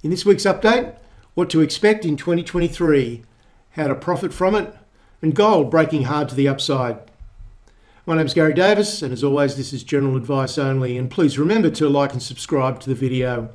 In 0.00 0.10
this 0.10 0.24
week's 0.24 0.44
update, 0.44 0.94
what 1.34 1.50
to 1.50 1.60
expect 1.60 2.04
in 2.04 2.16
2023, 2.16 3.24
how 3.70 3.88
to 3.88 3.96
profit 3.96 4.32
from 4.32 4.54
it, 4.54 4.72
and 5.20 5.34
gold 5.34 5.72
breaking 5.72 6.04
hard 6.04 6.28
to 6.28 6.36
the 6.36 6.46
upside. 6.46 6.98
My 8.06 8.16
name's 8.16 8.32
Garry 8.32 8.54
Davis, 8.54 9.02
and 9.02 9.12
as 9.12 9.24
always, 9.24 9.56
this 9.56 9.72
is 9.72 9.82
general 9.82 10.16
advice 10.16 10.56
only. 10.56 10.96
And 10.96 11.10
please 11.10 11.36
remember 11.36 11.68
to 11.70 11.88
like 11.88 12.12
and 12.12 12.22
subscribe 12.22 12.78
to 12.80 12.88
the 12.88 12.94
video. 12.94 13.50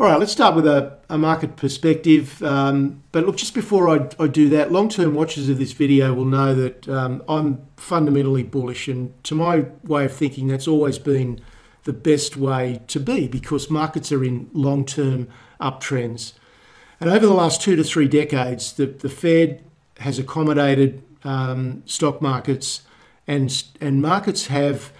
All 0.00 0.06
right, 0.06 0.18
let's 0.18 0.32
start 0.32 0.56
with 0.56 0.66
a, 0.66 0.98
a 1.10 1.18
market 1.18 1.56
perspective. 1.56 2.42
Um, 2.42 3.02
but 3.12 3.26
look, 3.26 3.36
just 3.36 3.52
before 3.52 3.90
I, 3.90 4.08
I 4.18 4.28
do 4.28 4.48
that, 4.48 4.72
long 4.72 4.88
term 4.88 5.14
watchers 5.14 5.50
of 5.50 5.58
this 5.58 5.72
video 5.72 6.14
will 6.14 6.24
know 6.24 6.54
that 6.54 6.88
um, 6.88 7.22
I'm 7.28 7.66
fundamentally 7.76 8.44
bullish. 8.44 8.88
And 8.88 9.12
to 9.24 9.34
my 9.34 9.66
way 9.82 10.06
of 10.06 10.12
thinking, 10.14 10.48
that's 10.48 10.66
always 10.66 10.98
been 10.98 11.42
the 11.84 11.92
best 11.92 12.36
way 12.36 12.80
to 12.88 12.98
be 12.98 13.28
because 13.28 13.70
markets 13.70 14.10
are 14.10 14.24
in 14.24 14.50
long 14.52 14.84
term 14.84 15.28
uptrends. 15.60 16.32
And 17.00 17.10
over 17.10 17.26
the 17.26 17.34
last 17.34 17.60
two 17.60 17.76
to 17.76 17.84
three 17.84 18.08
decades, 18.08 18.72
the, 18.72 18.86
the 18.86 19.08
Fed 19.08 19.62
has 19.98 20.18
accommodated 20.18 21.02
um, 21.22 21.82
stock 21.86 22.20
markets, 22.20 22.82
and, 23.26 23.64
and 23.80 24.02
markets 24.02 24.46
have 24.46 24.92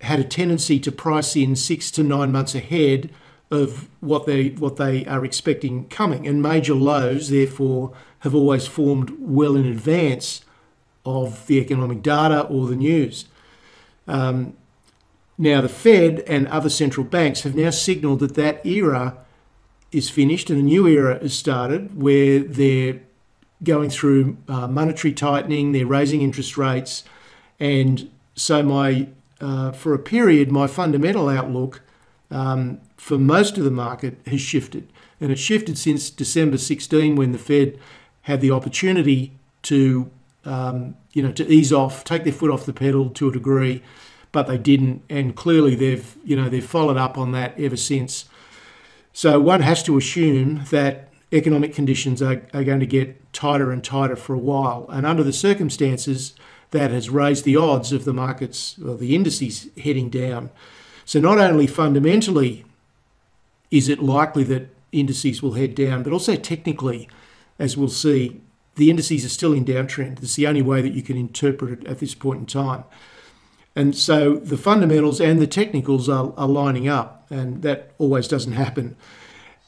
had 0.00 0.20
a 0.20 0.24
tendency 0.24 0.78
to 0.80 0.92
price 0.92 1.36
in 1.36 1.56
six 1.56 1.90
to 1.92 2.02
nine 2.02 2.32
months 2.32 2.54
ahead 2.54 3.10
of 3.50 3.88
what 4.00 4.26
they 4.26 4.48
what 4.48 4.76
they 4.76 5.04
are 5.06 5.24
expecting 5.24 5.86
coming. 5.88 6.26
And 6.26 6.42
major 6.42 6.74
lows, 6.74 7.30
therefore, 7.30 7.92
have 8.20 8.34
always 8.34 8.66
formed 8.66 9.14
well 9.18 9.56
in 9.56 9.66
advance 9.66 10.44
of 11.04 11.46
the 11.46 11.58
economic 11.58 12.02
data 12.02 12.42
or 12.42 12.66
the 12.66 12.76
news. 12.76 13.26
Um, 14.06 14.56
now, 15.36 15.60
the 15.60 15.68
Fed 15.68 16.20
and 16.28 16.46
other 16.48 16.70
central 16.70 17.04
banks 17.04 17.42
have 17.42 17.56
now 17.56 17.70
signalled 17.70 18.20
that 18.20 18.36
that 18.36 18.64
era 18.64 19.16
is 19.90 20.08
finished 20.08 20.48
and 20.48 20.60
a 20.60 20.62
new 20.62 20.86
era 20.86 21.18
has 21.20 21.36
started 21.36 22.00
where 22.00 22.40
they're 22.40 23.00
going 23.62 23.90
through 23.90 24.36
uh, 24.48 24.68
monetary 24.68 25.12
tightening, 25.12 25.72
they're 25.72 25.86
raising 25.86 26.22
interest 26.22 26.56
rates, 26.56 27.02
and 27.58 28.10
so 28.34 28.62
my 28.62 29.08
uh, 29.40 29.72
for 29.72 29.94
a 29.94 29.98
period 29.98 30.50
my 30.50 30.66
fundamental 30.66 31.28
outlook 31.28 31.82
um, 32.30 32.80
for 32.96 33.18
most 33.18 33.58
of 33.58 33.64
the 33.64 33.70
market 33.70 34.18
has 34.26 34.40
shifted, 34.40 34.88
and 35.20 35.32
it 35.32 35.38
shifted 35.38 35.78
since 35.78 36.10
December 36.10 36.58
16 36.58 37.16
when 37.16 37.32
the 37.32 37.38
Fed 37.38 37.78
had 38.22 38.40
the 38.40 38.50
opportunity 38.50 39.32
to 39.62 40.10
um, 40.44 40.96
you 41.12 41.22
know 41.22 41.32
to 41.32 41.48
ease 41.52 41.72
off, 41.72 42.04
take 42.04 42.22
their 42.22 42.32
foot 42.32 42.50
off 42.50 42.66
the 42.66 42.72
pedal 42.72 43.10
to 43.10 43.28
a 43.28 43.32
degree 43.32 43.82
but 44.34 44.48
they 44.48 44.58
didn't, 44.58 45.02
and 45.08 45.36
clearly 45.36 45.74
they've 45.76 46.16
you 46.24 46.34
know 46.36 46.48
they've 46.50 46.66
followed 46.66 46.98
up 46.98 47.16
on 47.16 47.32
that 47.32 47.58
ever 47.58 47.76
since. 47.76 48.26
So 49.12 49.40
one 49.40 49.62
has 49.62 49.82
to 49.84 49.96
assume 49.96 50.64
that 50.70 51.08
economic 51.32 51.72
conditions 51.72 52.20
are, 52.20 52.42
are 52.52 52.64
going 52.64 52.80
to 52.80 52.86
get 52.86 53.32
tighter 53.32 53.70
and 53.70 53.82
tighter 53.82 54.16
for 54.16 54.34
a 54.34 54.38
while, 54.38 54.86
and 54.90 55.06
under 55.06 55.22
the 55.22 55.32
circumstances, 55.32 56.34
that 56.72 56.90
has 56.90 57.08
raised 57.08 57.44
the 57.44 57.56
odds 57.56 57.92
of 57.92 58.04
the 58.04 58.12
markets 58.12 58.76
or 58.84 58.96
the 58.96 59.14
indices 59.14 59.68
heading 59.80 60.10
down. 60.10 60.50
So 61.04 61.20
not 61.20 61.38
only 61.38 61.68
fundamentally 61.68 62.64
is 63.70 63.88
it 63.88 64.02
likely 64.02 64.42
that 64.44 64.68
indices 64.90 65.42
will 65.42 65.52
head 65.52 65.76
down, 65.76 66.02
but 66.02 66.12
also 66.12 66.34
technically, 66.34 67.08
as 67.58 67.76
we'll 67.76 67.88
see, 67.88 68.40
the 68.74 68.90
indices 68.90 69.24
are 69.24 69.28
still 69.28 69.52
in 69.52 69.64
downtrend. 69.64 70.20
It's 70.22 70.34
the 70.34 70.48
only 70.48 70.62
way 70.62 70.82
that 70.82 70.92
you 70.92 71.02
can 71.02 71.16
interpret 71.16 71.78
it 71.78 71.86
at 71.86 72.00
this 72.00 72.14
point 72.14 72.40
in 72.40 72.46
time. 72.46 72.84
And 73.76 73.96
so 73.96 74.36
the 74.36 74.56
fundamentals 74.56 75.20
and 75.20 75.40
the 75.40 75.46
technicals 75.46 76.08
are, 76.08 76.32
are 76.36 76.48
lining 76.48 76.88
up, 76.88 77.26
and 77.30 77.62
that 77.62 77.92
always 77.98 78.28
doesn't 78.28 78.52
happen. 78.52 78.96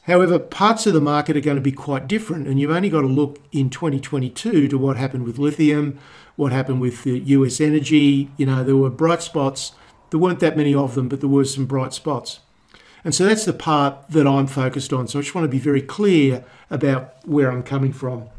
However, 0.03 0.39
parts 0.39 0.87
of 0.87 0.93
the 0.93 1.01
market 1.01 1.35
are 1.35 1.41
going 1.41 1.57
to 1.57 1.61
be 1.61 1.73
quite 1.73 2.07
different, 2.07 2.47
and 2.47 2.59
you've 2.59 2.71
only 2.71 2.89
got 2.89 3.01
to 3.01 3.07
look 3.07 3.39
in 3.51 3.69
2022 3.69 4.69
to 4.69 4.77
what 4.77 4.95
happened 4.95 5.25
with 5.25 5.37
lithium, 5.37 5.99
what 6.37 6.53
happened 6.53 6.79
with 6.79 7.03
the 7.03 7.19
US 7.19 7.59
energy. 7.59 8.31
You 8.37 8.45
know, 8.45 8.63
there 8.63 8.77
were 8.77 8.89
bright 8.89 9.21
spots. 9.21 9.73
There 10.09 10.19
weren't 10.19 10.39
that 10.39 10.55
many 10.55 10.73
of 10.73 10.95
them, 10.95 11.09
but 11.09 11.19
there 11.19 11.29
were 11.29 11.43
some 11.43 11.65
bright 11.65 11.93
spots. 11.93 12.39
And 13.03 13.13
so 13.13 13.25
that's 13.25 13.43
the 13.43 13.53
part 13.53 14.09
that 14.09 14.25
I'm 14.25 14.47
focused 14.47 14.93
on. 14.93 15.07
So 15.09 15.19
I 15.19 15.21
just 15.21 15.35
want 15.35 15.43
to 15.43 15.49
be 15.49 15.59
very 15.59 15.81
clear 15.81 16.45
about 16.69 17.15
where 17.27 17.51
I'm 17.51 17.63
coming 17.63 17.91
from. 17.91 18.29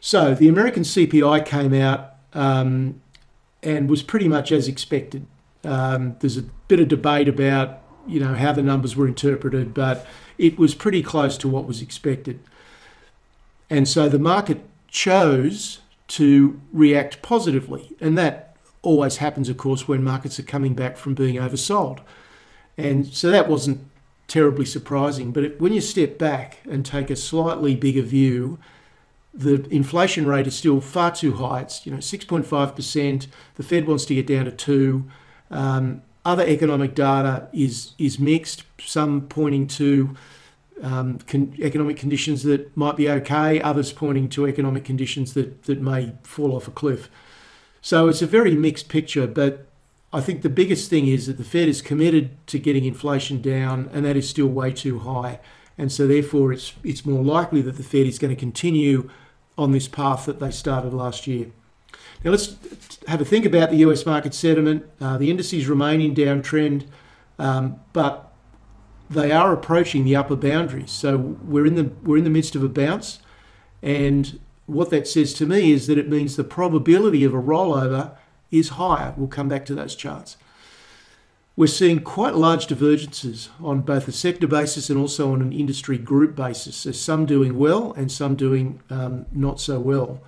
So 0.00 0.34
the 0.34 0.48
American 0.48 0.82
CPI 0.82 1.44
came 1.44 1.74
out 1.74 2.14
um, 2.32 3.02
and 3.62 3.88
was 3.88 4.02
pretty 4.02 4.28
much 4.28 4.52
as 4.52 4.68
expected. 4.68 5.26
Um, 5.64 6.16
there's 6.20 6.36
a 6.36 6.42
bit 6.68 6.80
of 6.80 6.88
debate 6.88 7.28
about 7.28 7.82
you 8.06 8.18
know 8.18 8.34
how 8.34 8.52
the 8.52 8.62
numbers 8.62 8.96
were 8.96 9.06
interpreted, 9.06 9.74
but 9.74 10.06
it 10.38 10.58
was 10.58 10.74
pretty 10.74 11.02
close 11.02 11.36
to 11.38 11.48
what 11.48 11.66
was 11.66 11.82
expected. 11.82 12.40
And 13.68 13.86
so 13.86 14.08
the 14.08 14.18
market 14.18 14.62
chose 14.88 15.80
to 16.08 16.60
react 16.72 17.22
positively, 17.22 17.94
and 18.00 18.16
that 18.18 18.56
always 18.82 19.18
happens, 19.18 19.48
of 19.48 19.56
course, 19.56 19.86
when 19.86 20.02
markets 20.02 20.38
are 20.38 20.44
coming 20.44 20.74
back 20.74 20.96
from 20.96 21.14
being 21.14 21.36
oversold. 21.36 22.00
And 22.76 23.06
so 23.06 23.30
that 23.30 23.48
wasn't 23.48 23.86
terribly 24.26 24.64
surprising. 24.64 25.32
But 25.32 25.60
when 25.60 25.72
you 25.72 25.80
step 25.80 26.18
back 26.18 26.58
and 26.68 26.84
take 26.84 27.10
a 27.10 27.16
slightly 27.16 27.74
bigger 27.74 28.02
view, 28.02 28.58
the 29.32 29.66
inflation 29.70 30.26
rate 30.26 30.46
is 30.46 30.56
still 30.56 30.80
far 30.80 31.12
too 31.12 31.34
high. 31.34 31.60
It's 31.60 31.86
you 31.86 31.92
know 31.92 31.98
6.5%. 31.98 33.26
The 33.54 33.62
Fed 33.62 33.86
wants 33.86 34.04
to 34.06 34.14
get 34.14 34.26
down 34.26 34.46
to 34.46 34.50
two. 34.50 35.04
Um, 35.50 36.02
other 36.24 36.44
economic 36.44 36.94
data 36.94 37.48
is 37.52 37.92
is 37.98 38.18
mixed. 38.18 38.64
Some 38.78 39.22
pointing 39.22 39.66
to 39.68 40.16
um, 40.82 41.18
con- 41.26 41.54
economic 41.58 41.96
conditions 41.96 42.42
that 42.42 42.76
might 42.76 42.96
be 42.96 43.08
okay. 43.08 43.60
Others 43.60 43.92
pointing 43.92 44.28
to 44.30 44.46
economic 44.46 44.84
conditions 44.84 45.34
that 45.34 45.64
that 45.64 45.80
may 45.80 46.12
fall 46.22 46.54
off 46.54 46.68
a 46.68 46.72
cliff. 46.72 47.08
So 47.80 48.08
it's 48.08 48.22
a 48.22 48.26
very 48.26 48.54
mixed 48.54 48.88
picture. 48.88 49.26
But 49.26 49.66
I 50.12 50.20
think 50.20 50.42
the 50.42 50.50
biggest 50.50 50.90
thing 50.90 51.06
is 51.06 51.26
that 51.28 51.38
the 51.38 51.44
Fed 51.44 51.68
is 51.68 51.80
committed 51.80 52.30
to 52.48 52.58
getting 52.58 52.84
inflation 52.84 53.40
down, 53.40 53.88
and 53.92 54.04
that 54.04 54.16
is 54.16 54.28
still 54.28 54.48
way 54.48 54.72
too 54.72 54.98
high 54.98 55.38
and 55.80 55.90
so 55.90 56.06
therefore 56.06 56.52
it's 56.52 56.74
it's 56.84 57.06
more 57.06 57.24
likely 57.24 57.62
that 57.62 57.78
the 57.78 57.82
Fed 57.82 58.06
is 58.06 58.18
going 58.18 58.34
to 58.34 58.38
continue 58.38 59.08
on 59.56 59.72
this 59.72 59.88
path 59.88 60.26
that 60.26 60.38
they 60.38 60.50
started 60.50 60.92
last 60.92 61.26
year. 61.26 61.46
Now 62.22 62.32
let's 62.32 62.56
have 63.08 63.22
a 63.22 63.24
think 63.24 63.46
about 63.46 63.70
the 63.70 63.78
US 63.78 64.04
market 64.04 64.34
sentiment. 64.34 64.84
Uh, 65.00 65.16
the 65.16 65.30
indices 65.30 65.68
remain 65.68 66.02
in 66.02 66.14
downtrend, 66.14 66.84
um, 67.38 67.80
but 67.94 68.30
they 69.08 69.32
are 69.32 69.54
approaching 69.54 70.04
the 70.04 70.14
upper 70.14 70.36
boundaries. 70.36 70.90
So 70.90 71.16
we're 71.16 71.66
in 71.66 71.76
the 71.76 71.90
we're 72.02 72.18
in 72.18 72.24
the 72.24 72.30
midst 72.30 72.54
of 72.54 72.62
a 72.62 72.68
bounce, 72.68 73.20
and 73.82 74.38
what 74.66 74.90
that 74.90 75.08
says 75.08 75.32
to 75.34 75.46
me 75.46 75.72
is 75.72 75.86
that 75.86 75.96
it 75.96 76.10
means 76.10 76.36
the 76.36 76.44
probability 76.44 77.24
of 77.24 77.32
a 77.32 77.40
rollover 77.40 78.14
is 78.50 78.70
higher. 78.70 79.14
We'll 79.16 79.28
come 79.28 79.48
back 79.48 79.64
to 79.66 79.74
those 79.74 79.96
charts 79.96 80.36
we're 81.60 81.66
seeing 81.66 82.00
quite 82.00 82.34
large 82.34 82.66
divergences 82.66 83.50
on 83.60 83.82
both 83.82 84.08
a 84.08 84.12
sector 84.12 84.46
basis 84.46 84.88
and 84.88 84.98
also 84.98 85.30
on 85.30 85.42
an 85.42 85.52
industry 85.52 85.98
group 85.98 86.34
basis. 86.34 86.74
So 86.74 86.90
some 86.90 87.26
doing 87.26 87.58
well 87.58 87.92
and 87.98 88.10
some 88.10 88.34
doing 88.34 88.80
um, 88.88 89.26
not 89.30 89.60
so 89.60 89.78
well. 89.78 90.22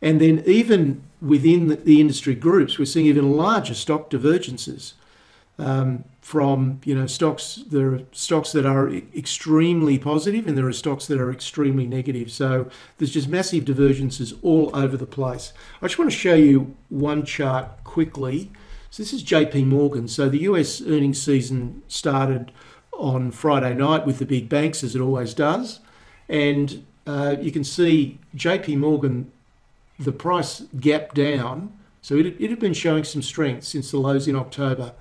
And 0.00 0.18
then 0.18 0.42
even 0.46 1.02
within 1.20 1.66
the, 1.66 1.76
the, 1.76 2.00
industry 2.00 2.34
groups, 2.34 2.78
we're 2.78 2.86
seeing 2.86 3.04
even 3.04 3.32
larger 3.32 3.74
stock 3.74 4.08
divergences 4.08 4.94
um, 5.58 6.04
from 6.22 6.80
you 6.86 6.94
know 6.94 7.06
stocks. 7.06 7.62
There 7.70 7.92
are 7.92 8.00
stocks 8.12 8.52
that 8.52 8.64
are 8.64 8.90
extremely 9.14 9.98
positive, 9.98 10.46
and 10.46 10.56
there 10.56 10.66
are 10.66 10.72
stocks 10.72 11.04
that 11.08 11.20
are 11.20 11.30
extremely 11.30 11.86
negative. 11.86 12.32
So 12.32 12.70
there's 12.96 13.12
just 13.12 13.28
massive 13.28 13.66
divergences 13.66 14.32
all 14.40 14.70
over 14.74 14.96
the 14.96 15.06
place. 15.06 15.52
I 15.82 15.86
just 15.86 15.98
want 15.98 16.10
to 16.10 16.16
show 16.16 16.34
you 16.34 16.74
one 16.88 17.26
chart 17.26 17.84
quickly 17.84 18.52
so 18.90 19.02
this 19.02 19.12
is 19.12 19.24
JP 19.24 19.66
Morgan. 19.66 20.08
So 20.08 20.28
the 20.28 20.40
US 20.40 20.80
earnings 20.80 21.20
season 21.20 21.82
started 21.88 22.52
on 22.92 23.30
Friday 23.30 23.74
night 23.74 24.06
with 24.06 24.18
the 24.18 24.24
big 24.24 24.48
banks, 24.48 24.82
as 24.82 24.94
it 24.94 25.00
always 25.00 25.34
does. 25.34 25.80
And 26.28 26.84
uh, 27.06 27.36
you 27.40 27.52
can 27.52 27.64
see 27.64 28.18
JP 28.34 28.78
Morgan, 28.78 29.30
the 29.98 30.12
price 30.12 30.62
gap 30.80 31.14
down. 31.14 31.76
So 32.02 32.16
it, 32.16 32.26
it 32.38 32.50
had 32.50 32.58
been 32.58 32.74
showing 32.74 33.04
some 33.04 33.22
strength 33.22 33.64
since 33.64 33.90
the 33.90 33.98
lows 33.98 34.28
in 34.28 34.36
October. 34.36 34.92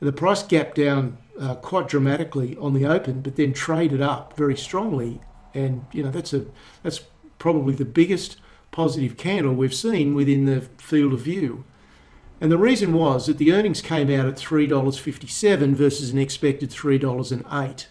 The 0.00 0.12
price 0.12 0.42
gap 0.42 0.74
down 0.74 1.18
uh, 1.38 1.54
quite 1.56 1.88
dramatically 1.88 2.56
on 2.56 2.74
the 2.74 2.86
open, 2.86 3.20
but 3.20 3.36
then 3.36 3.52
traded 3.52 4.00
up 4.00 4.36
very 4.36 4.56
strongly. 4.56 5.20
And 5.54 5.84
you 5.92 6.02
know 6.02 6.10
that's 6.10 6.32
a 6.32 6.46
that's 6.82 7.02
probably 7.38 7.74
the 7.74 7.84
biggest 7.84 8.38
positive 8.70 9.16
candle 9.16 9.54
we've 9.54 9.74
seen 9.74 10.14
within 10.14 10.46
the 10.46 10.62
field 10.78 11.12
of 11.12 11.20
view. 11.20 11.64
And 12.42 12.50
the 12.50 12.58
reason 12.58 12.92
was 12.92 13.26
that 13.26 13.38
the 13.38 13.52
earnings 13.52 13.80
came 13.80 14.10
out 14.10 14.26
at 14.26 14.34
$3.57 14.34 15.74
versus 15.76 16.10
an 16.10 16.18
expected 16.18 16.70
$3.08. 16.70 17.86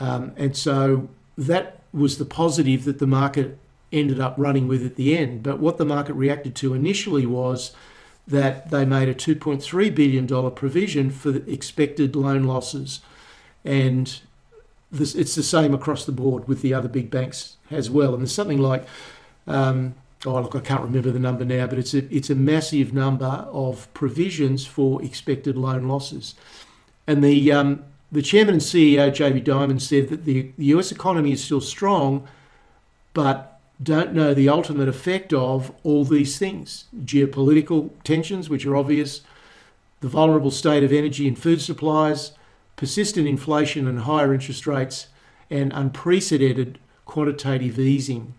Um, 0.00 0.32
and 0.36 0.56
so 0.56 1.08
that 1.38 1.80
was 1.92 2.18
the 2.18 2.24
positive 2.24 2.84
that 2.86 2.98
the 2.98 3.06
market 3.06 3.56
ended 3.92 4.18
up 4.18 4.34
running 4.36 4.66
with 4.66 4.84
at 4.84 4.96
the 4.96 5.16
end. 5.16 5.44
But 5.44 5.60
what 5.60 5.78
the 5.78 5.84
market 5.84 6.14
reacted 6.14 6.56
to 6.56 6.74
initially 6.74 7.24
was 7.24 7.70
that 8.26 8.72
they 8.72 8.84
made 8.84 9.08
a 9.08 9.14
$2.3 9.14 9.94
billion 9.94 10.50
provision 10.50 11.12
for 11.12 11.36
expected 11.48 12.16
loan 12.16 12.42
losses. 12.42 13.00
And 13.64 14.18
this, 14.90 15.14
it's 15.14 15.36
the 15.36 15.42
same 15.44 15.72
across 15.72 16.04
the 16.04 16.10
board 16.10 16.48
with 16.48 16.62
the 16.62 16.74
other 16.74 16.88
big 16.88 17.12
banks 17.12 17.58
as 17.70 17.88
well. 17.88 18.12
And 18.12 18.22
there's 18.22 18.34
something 18.34 18.58
like, 18.58 18.84
um, 19.46 19.94
oh 20.26 20.40
look, 20.40 20.54
I 20.54 20.60
can't 20.60 20.82
remember 20.82 21.10
the 21.10 21.18
number 21.18 21.44
now, 21.44 21.66
but 21.66 21.78
it's 21.78 21.94
a 21.94 22.14
it's 22.14 22.30
a 22.30 22.34
massive 22.34 22.92
number 22.92 23.46
of 23.52 23.92
provisions 23.94 24.66
for 24.66 25.02
expected 25.02 25.56
loan 25.56 25.88
losses. 25.88 26.34
And 27.06 27.22
the 27.22 27.52
um, 27.52 27.84
the 28.10 28.22
chairman 28.22 28.54
and 28.54 28.62
CEO 28.62 29.12
Jamie 29.12 29.40
Dimon 29.40 29.80
said 29.80 30.08
that 30.10 30.24
the, 30.24 30.52
the 30.58 30.66
US 30.66 30.92
economy 30.92 31.32
is 31.32 31.42
still 31.42 31.60
strong, 31.60 32.28
but 33.14 33.60
don't 33.82 34.12
know 34.12 34.32
the 34.32 34.48
ultimate 34.48 34.88
effect 34.88 35.32
of 35.32 35.72
all 35.82 36.04
these 36.04 36.38
things 36.38 36.84
geopolitical 37.04 37.90
tensions, 38.04 38.48
which 38.48 38.66
are 38.66 38.76
obvious, 38.76 39.22
the 40.00 40.08
vulnerable 40.08 40.50
state 40.50 40.84
of 40.84 40.92
energy 40.92 41.26
and 41.26 41.38
food 41.38 41.60
supplies, 41.60 42.32
persistent 42.76 43.26
inflation 43.26 43.88
and 43.88 44.00
higher 44.00 44.34
interest 44.34 44.66
rates, 44.66 45.08
and 45.50 45.72
unprecedented 45.72 46.78
quantitative 47.06 47.78
easing. 47.78 48.34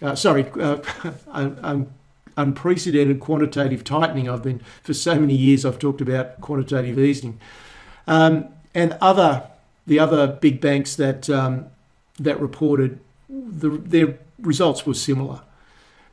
Uh, 0.00 0.14
sorry, 0.14 0.48
uh, 0.60 0.78
un- 1.28 1.92
unprecedented 2.36 3.20
quantitative 3.20 3.84
tightening. 3.84 4.28
I've 4.28 4.42
been, 4.42 4.60
for 4.82 4.94
so 4.94 5.18
many 5.18 5.34
years, 5.34 5.64
I've 5.64 5.78
talked 5.78 6.00
about 6.00 6.40
quantitative 6.40 6.98
easing. 6.98 7.40
Um, 8.06 8.48
and 8.74 8.96
other, 9.00 9.44
the 9.86 9.98
other 9.98 10.26
big 10.26 10.60
banks 10.60 10.94
that, 10.96 11.28
um, 11.28 11.66
that 12.18 12.40
reported, 12.40 13.00
the, 13.28 13.70
their 13.70 14.18
results 14.38 14.86
were 14.86 14.94
similar. 14.94 15.40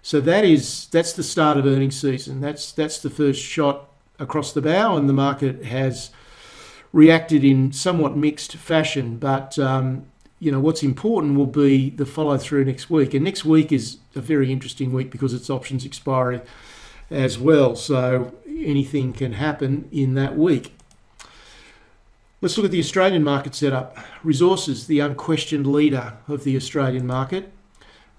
So 0.01 0.21
that 0.21 0.45
is 0.45 0.87
that's 0.91 1.13
the 1.13 1.23
start 1.23 1.57
of 1.57 1.65
earnings 1.65 1.99
season. 1.99 2.39
That's 2.39 2.71
that's 2.71 2.99
the 2.99 3.09
first 3.09 3.41
shot 3.41 3.89
across 4.19 4.53
the 4.53 4.61
bow, 4.61 4.95
and 4.97 5.09
the 5.09 5.13
market 5.13 5.65
has 5.65 6.11
reacted 6.93 7.43
in 7.43 7.71
somewhat 7.71 8.15
mixed 8.15 8.55
fashion. 8.55 9.17
But 9.17 9.57
um, 9.57 10.05
you 10.39 10.51
know 10.51 10.59
what's 10.59 10.83
important 10.83 11.37
will 11.37 11.45
be 11.45 11.89
the 11.89 12.05
follow 12.05 12.37
through 12.37 12.65
next 12.65 12.89
week, 12.89 13.13
and 13.13 13.23
next 13.23 13.45
week 13.45 13.71
is 13.71 13.97
a 14.15 14.21
very 14.21 14.51
interesting 14.51 14.91
week 14.91 15.11
because 15.11 15.33
it's 15.33 15.49
options 15.49 15.85
expiry 15.85 16.41
as 17.09 17.37
well. 17.39 17.75
So 17.75 18.33
anything 18.47 19.13
can 19.13 19.33
happen 19.33 19.87
in 19.91 20.15
that 20.15 20.37
week. 20.37 20.73
Let's 22.41 22.57
look 22.57 22.65
at 22.65 22.71
the 22.71 22.79
Australian 22.79 23.23
market 23.23 23.55
setup. 23.55 23.97
Resources, 24.23 24.87
the 24.87 24.99
unquestioned 24.99 25.65
leader 25.65 26.17
of 26.27 26.43
the 26.43 26.55
Australian 26.55 27.07
market. 27.07 27.51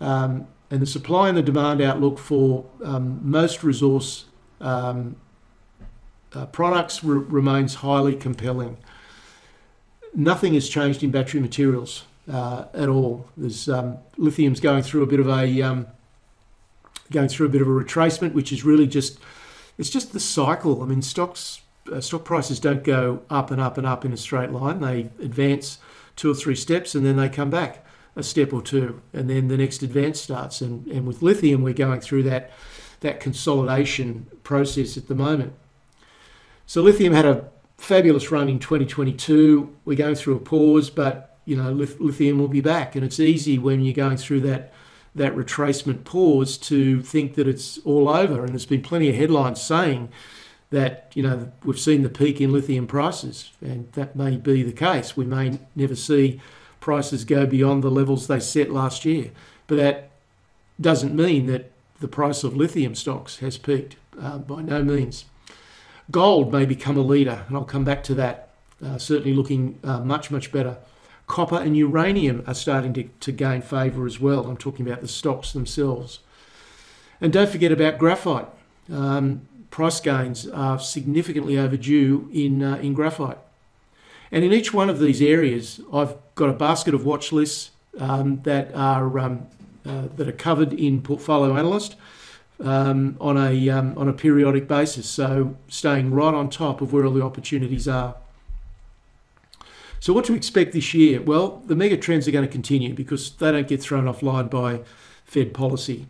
Um, 0.01 0.49
and 0.71 0.83
the 0.83 0.87
supply 0.87 1.29
and 1.29 1.39
the 1.39 1.43
demand 1.43 1.81
outlook 1.81 2.19
for 2.19 2.67
um, 2.85 3.21
most 3.23 3.63
resource 3.63 4.27
um, 4.61 5.17
uh, 6.35 6.47
products 6.47 7.05
re- 7.05 7.19
remains 7.19 7.77
highly 7.77 8.17
compelling. 8.17 8.77
Nothing 10.17 10.55
has 10.55 10.69
changed 10.69 11.03
in 11.03 11.11
battery 11.11 11.41
materials 11.41 12.05
uh, 12.33 12.65
at 12.73 12.89
all. 12.89 13.29
There's 13.37 13.69
um, 13.69 13.99
lithium's 14.17 14.61
going 14.61 14.83
through 14.83 15.03
a 15.03 15.07
bit 15.07 15.21
of 15.21 15.29
a 15.29 15.63
um, 15.63 15.87
going 17.13 17.29
through 17.29 17.47
a 17.47 17.51
bit 17.51 17.61
of 17.61 17.69
a 17.69 17.71
retracement, 17.71 18.33
which 18.33 18.51
is 18.51 18.65
really 18.65 18.87
just 18.87 19.19
it's 19.77 19.91
just 19.91 20.13
the 20.15 20.21
cycle. 20.21 20.83
I 20.83 20.87
mean, 20.87 21.03
stocks 21.03 21.61
uh, 21.93 22.01
stock 22.01 22.25
prices 22.25 22.59
don't 22.59 22.83
go 22.83 23.23
up 23.29 23.51
and 23.51 23.61
up 23.61 23.77
and 23.77 23.87
up 23.87 24.05
in 24.07 24.13
a 24.13 24.17
straight 24.17 24.51
line. 24.51 24.81
They 24.81 25.11
advance 25.23 25.79
two 26.17 26.31
or 26.31 26.35
three 26.35 26.57
steps 26.57 26.95
and 26.95 27.05
then 27.05 27.17
they 27.17 27.29
come 27.29 27.51
back 27.51 27.85
a 28.17 28.23
step 28.23 28.51
or 28.55 28.63
two, 28.63 29.03
and 29.13 29.29
then 29.29 29.49
the 29.49 29.59
next 29.59 29.83
advance 29.83 30.23
starts. 30.23 30.63
And, 30.63 30.87
and 30.87 31.07
with 31.07 31.21
lithium, 31.21 31.63
we're 31.63 31.75
going 31.75 32.01
through 32.01 32.23
that 32.25 32.51
that 33.01 33.21
consolidation 33.21 34.27
process 34.43 34.97
at 34.97 35.07
the 35.07 35.15
moment. 35.15 35.53
So 36.65 36.81
lithium 36.83 37.13
had 37.13 37.27
a 37.27 37.51
fabulous 37.79 38.31
run 38.31 38.49
in 38.49 38.59
2022. 38.59 39.75
We're 39.85 39.97
going 39.97 40.15
through 40.15 40.37
a 40.37 40.41
pause, 40.41 40.91
but 40.91 41.39
you 41.45 41.57
know 41.57 41.73
lithium 41.73 42.39
will 42.39 42.49
be 42.49 42.61
back, 42.61 42.97
and 42.97 43.05
it's 43.05 43.21
easy 43.21 43.59
when 43.59 43.83
you're 43.83 43.95
going 43.95 44.17
through 44.17 44.41
that 44.41 44.73
that 45.15 45.35
retracement 45.35 46.05
pause 46.05 46.59
to 46.59 47.01
think 47.03 47.35
that 47.37 47.49
it's 47.49 47.79
all 47.79 48.09
over. 48.09 48.41
And 48.41 48.51
there's 48.51 48.67
been 48.67 48.83
plenty 48.83 49.09
of 49.09 49.17
headlines 49.17 49.63
saying 49.63 50.11
that 50.71 51.11
you 51.15 51.23
know 51.23 51.53
we've 51.65 51.79
seen 51.79 52.03
the 52.03 52.09
peak 52.09 52.41
in 52.41 52.53
lithium 52.53 52.87
prices, 52.87 53.53
and 53.61 53.91
that 53.93 54.17
may 54.17 54.37
be 54.37 54.63
the 54.63 54.73
case. 54.73 55.17
We 55.17 55.25
may 55.25 55.59
never 55.75 55.97
see 55.97 56.41
prices 56.81 57.25
go 57.25 57.47
beyond 57.47 57.83
the 57.83 57.91
levels 57.91 58.27
they 58.27 58.41
set 58.41 58.71
last 58.71 59.05
year, 59.05 59.31
but 59.67 59.77
that 59.77 60.11
doesn't 60.81 61.15
mean 61.15 61.47
that 61.47 61.73
the 62.01 62.09
price 62.09 62.45
of 62.45 62.55
lithium 62.55 62.95
stocks 62.95 63.39
has 63.39 63.57
peaked. 63.57 63.97
Uh, 64.21 64.39
by 64.39 64.63
no 64.63 64.83
means. 64.83 65.27
Gold 66.11 66.53
may 66.53 66.65
become 66.67 66.97
a 66.97 67.03
leader, 67.03 67.45
and 67.49 67.57
I'll 67.57 67.65
come 67.65 67.85
back 67.85 68.03
to 68.05 68.15
that. 68.15 68.51
Uh, 68.85 68.99
certainly 68.99 69.33
looking 69.33 69.79
uh, 69.83 70.01
much 70.01 70.31
much 70.31 70.53
better. 70.53 70.77
Copper 71.27 71.57
and 71.57 71.77
uranium 71.77 72.45
are 72.47 72.55
starting 72.55 72.93
to, 72.93 73.05
to 73.21 73.33
gain 73.33 73.61
favour 73.63 74.07
as 74.07 74.21
well. 74.21 74.47
I'm 74.47 74.57
talking 74.57 74.87
about 74.87 75.01
the 75.01 75.09
stocks 75.09 75.53
themselves. 75.53 76.21
And 77.21 77.33
don't 77.33 77.49
forget 77.49 77.73
about 77.73 77.99
graphite. 77.99 78.47
Um, 78.93 79.43
price 79.71 79.99
gains 79.99 80.47
are 80.47 80.79
significantly 80.79 81.59
overdue 81.59 82.31
in, 82.33 82.63
uh, 82.63 82.77
in 82.77 82.95
graphite. 82.95 83.39
And 84.31 84.45
in 84.45 84.53
each 84.53 84.73
one 84.73 84.89
of 84.89 85.01
these 85.01 85.21
areas, 85.21 85.81
I've 85.93 86.15
got 86.37 86.51
a 86.51 86.53
basket 86.53 86.95
of 86.95 87.05
watch 87.05 87.33
lists 87.33 87.71
um, 87.99 88.43
that 88.43 88.73
are 88.75 89.19
um, 89.19 89.47
uh, 89.85 90.09
that 90.17 90.27
are 90.27 90.33
covered 90.33 90.73
in 90.73 91.01
Portfolio 91.01 91.57
Analyst 91.57 91.95
um, 92.61 93.17
on 93.21 93.37
a 93.37 93.69
um, 93.71 93.97
on 93.97 94.09
a 94.09 94.13
periodic 94.13 94.67
basis. 94.69 95.09
So 95.09 95.57
staying 95.69 96.13
right 96.13 96.35
on 96.35 96.51
top 96.51 96.81
of 96.81 96.93
where 96.93 97.05
all 97.05 97.13
the 97.13 97.23
opportunities 97.23 97.87
are. 97.87 98.17
So 100.01 100.13
what 100.13 100.25
to 100.27 100.35
expect 100.35 100.73
this 100.73 100.95
year? 100.95 101.21
Well, 101.21 101.63
the 101.67 101.75
mega 101.75 101.97
trends 101.97 102.29
are 102.29 102.31
going 102.31 102.47
to 102.47 102.53
continue 102.53 102.95
because 102.95 103.31
they 103.33 103.51
don't 103.51 103.67
get 103.67 103.83
thrown 103.83 104.05
offline 104.05 104.51
by 104.51 104.81
Fed 105.25 105.53
policy. 105.55 106.07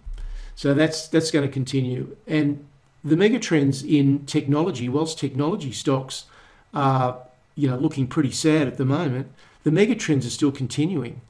So 0.55 0.75
that's 0.75 1.09
that's 1.09 1.31
going 1.31 1.47
to 1.47 1.53
continue. 1.53 2.17
And 2.27 2.67
the 3.05 3.17
mega 3.17 3.39
trends 3.39 3.83
in 3.83 4.27
technology, 4.27 4.89
whilst 4.89 5.19
technology 5.19 5.73
stocks 5.73 6.25
are 6.75 7.19
you 7.55 7.69
know 7.69 7.77
looking 7.77 8.07
pretty 8.07 8.33
sad 8.33 8.67
at 8.67 8.77
the 8.77 8.85
moment, 8.85 9.31
the 9.65 9.71
mega 9.71 9.95
trends 9.95 10.27
are 10.27 10.31
still 10.31 10.53
continuing. 10.53 11.21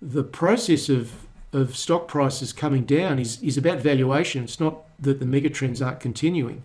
The 0.00 0.22
process 0.22 0.88
of 0.88 1.27
of 1.52 1.76
stock 1.76 2.08
prices 2.08 2.52
coming 2.52 2.84
down 2.84 3.18
is 3.18 3.42
is 3.42 3.56
about 3.56 3.78
valuation. 3.78 4.44
It's 4.44 4.60
not 4.60 4.84
that 5.00 5.20
the 5.20 5.26
mega 5.26 5.50
trends 5.50 5.80
aren't 5.80 6.00
continuing. 6.00 6.62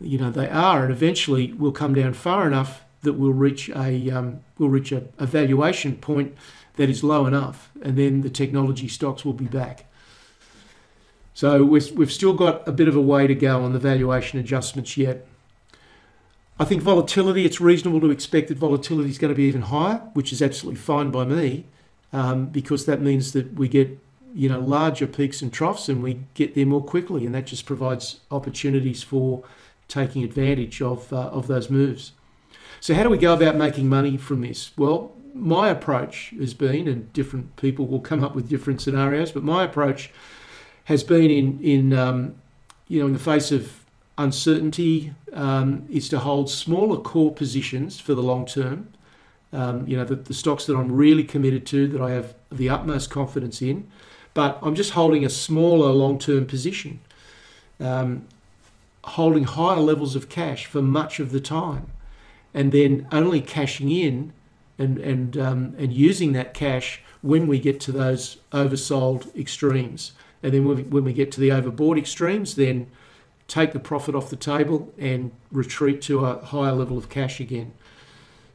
You 0.00 0.18
know 0.18 0.30
they 0.30 0.48
are, 0.48 0.84
and 0.84 0.92
eventually 0.92 1.52
will 1.52 1.72
come 1.72 1.94
down 1.94 2.14
far 2.14 2.46
enough 2.46 2.82
that 3.02 3.14
we'll 3.14 3.32
reach 3.32 3.68
a 3.70 4.10
um, 4.10 4.40
we'll 4.58 4.68
reach 4.68 4.92
a, 4.92 5.04
a 5.18 5.26
valuation 5.26 5.96
point 5.96 6.34
that 6.76 6.88
is 6.88 7.04
low 7.04 7.26
enough, 7.26 7.70
and 7.82 7.96
then 7.96 8.22
the 8.22 8.30
technology 8.30 8.88
stocks 8.88 9.24
will 9.24 9.32
be 9.32 9.44
back. 9.44 9.86
So 11.34 11.64
we've, 11.64 11.90
we've 11.92 12.12
still 12.12 12.34
got 12.34 12.66
a 12.68 12.72
bit 12.72 12.88
of 12.88 12.96
a 12.96 13.00
way 13.00 13.26
to 13.26 13.34
go 13.34 13.62
on 13.62 13.72
the 13.72 13.78
valuation 13.78 14.38
adjustments 14.38 14.96
yet. 14.96 15.26
I 16.58 16.64
think 16.64 16.82
volatility, 16.82 17.44
it's 17.44 17.60
reasonable 17.60 18.00
to 18.00 18.10
expect 18.10 18.48
that 18.48 18.58
volatility 18.58 19.08
is 19.10 19.18
going 19.18 19.32
to 19.32 19.36
be 19.36 19.44
even 19.44 19.62
higher, 19.62 19.96
which 20.12 20.32
is 20.32 20.42
absolutely 20.42 20.80
fine 20.80 21.10
by 21.10 21.24
me, 21.24 21.64
um, 22.12 22.46
because 22.46 22.86
that 22.86 23.00
means 23.00 23.32
that 23.32 23.54
we 23.54 23.68
get 23.68 23.98
you 24.34 24.48
know 24.48 24.60
larger 24.60 25.06
peaks 25.06 25.42
and 25.42 25.52
troughs 25.52 25.88
and 25.88 26.02
we 26.02 26.20
get 26.34 26.54
there 26.54 26.66
more 26.66 26.82
quickly, 26.82 27.26
and 27.26 27.34
that 27.34 27.46
just 27.46 27.66
provides 27.66 28.20
opportunities 28.30 29.02
for 29.02 29.44
taking 29.88 30.24
advantage 30.24 30.80
of, 30.80 31.12
uh, 31.12 31.28
of 31.28 31.46
those 31.48 31.68
moves. 31.68 32.12
So, 32.80 32.94
how 32.94 33.02
do 33.02 33.10
we 33.10 33.18
go 33.18 33.34
about 33.34 33.56
making 33.56 33.88
money 33.88 34.16
from 34.16 34.40
this? 34.40 34.72
Well, 34.76 35.12
my 35.34 35.68
approach 35.68 36.34
has 36.38 36.54
been, 36.54 36.88
and 36.88 37.12
different 37.12 37.54
people 37.56 37.86
will 37.86 38.00
come 38.00 38.24
up 38.24 38.34
with 38.34 38.48
different 38.48 38.80
scenarios, 38.80 39.32
but 39.32 39.42
my 39.42 39.64
approach 39.64 40.10
has 40.84 41.04
been 41.04 41.30
in 41.30 41.60
in 41.60 41.92
um, 41.92 42.34
you 42.88 43.00
know 43.00 43.06
in 43.06 43.12
the 43.12 43.18
face 43.18 43.52
of 43.52 43.84
uncertainty 44.18 45.14
um, 45.32 45.86
is 45.90 46.08
to 46.08 46.18
hold 46.18 46.50
smaller 46.50 46.98
core 46.98 47.32
positions 47.32 48.00
for 48.00 48.14
the 48.14 48.22
long 48.22 48.46
term. 48.46 48.88
Um, 49.52 49.86
you 49.86 49.96
know 49.96 50.04
the, 50.04 50.16
the 50.16 50.34
stocks 50.34 50.64
that 50.66 50.76
I'm 50.76 50.90
really 50.92 51.24
committed 51.24 51.66
to, 51.66 51.86
that 51.88 52.00
I 52.00 52.12
have 52.12 52.34
the 52.50 52.70
utmost 52.70 53.10
confidence 53.10 53.60
in, 53.60 53.86
but 54.34 54.58
I'm 54.62 54.74
just 54.74 54.92
holding 54.92 55.24
a 55.24 55.30
smaller 55.30 55.92
long 55.92 56.18
term 56.18 56.46
position, 56.46 57.00
um, 57.78 58.26
holding 59.04 59.44
higher 59.44 59.80
levels 59.80 60.16
of 60.16 60.28
cash 60.28 60.64
for 60.66 60.80
much 60.80 61.20
of 61.20 61.32
the 61.32 61.40
time, 61.40 61.86
and 62.54 62.72
then 62.72 63.06
only 63.12 63.40
cashing 63.40 63.90
in 63.90 64.32
and 64.78 64.98
and 64.98 65.36
um, 65.36 65.74
and 65.78 65.92
using 65.92 66.32
that 66.32 66.54
cash 66.54 67.02
when 67.20 67.46
we 67.46 67.58
get 67.58 67.80
to 67.80 67.92
those 67.92 68.38
oversold 68.52 69.34
extremes. 69.36 70.12
And 70.42 70.52
then 70.52 70.64
when 70.66 70.76
we, 70.76 70.82
when 70.82 71.04
we 71.04 71.12
get 71.12 71.30
to 71.32 71.40
the 71.40 71.50
overbought 71.50 71.98
extremes, 71.98 72.56
then 72.56 72.88
take 73.46 73.72
the 73.72 73.78
profit 73.78 74.14
off 74.14 74.28
the 74.30 74.36
table 74.36 74.92
and 74.98 75.30
retreat 75.50 76.02
to 76.02 76.24
a 76.24 76.44
higher 76.44 76.72
level 76.72 76.98
of 76.98 77.08
cash 77.08 77.38
again. 77.38 77.72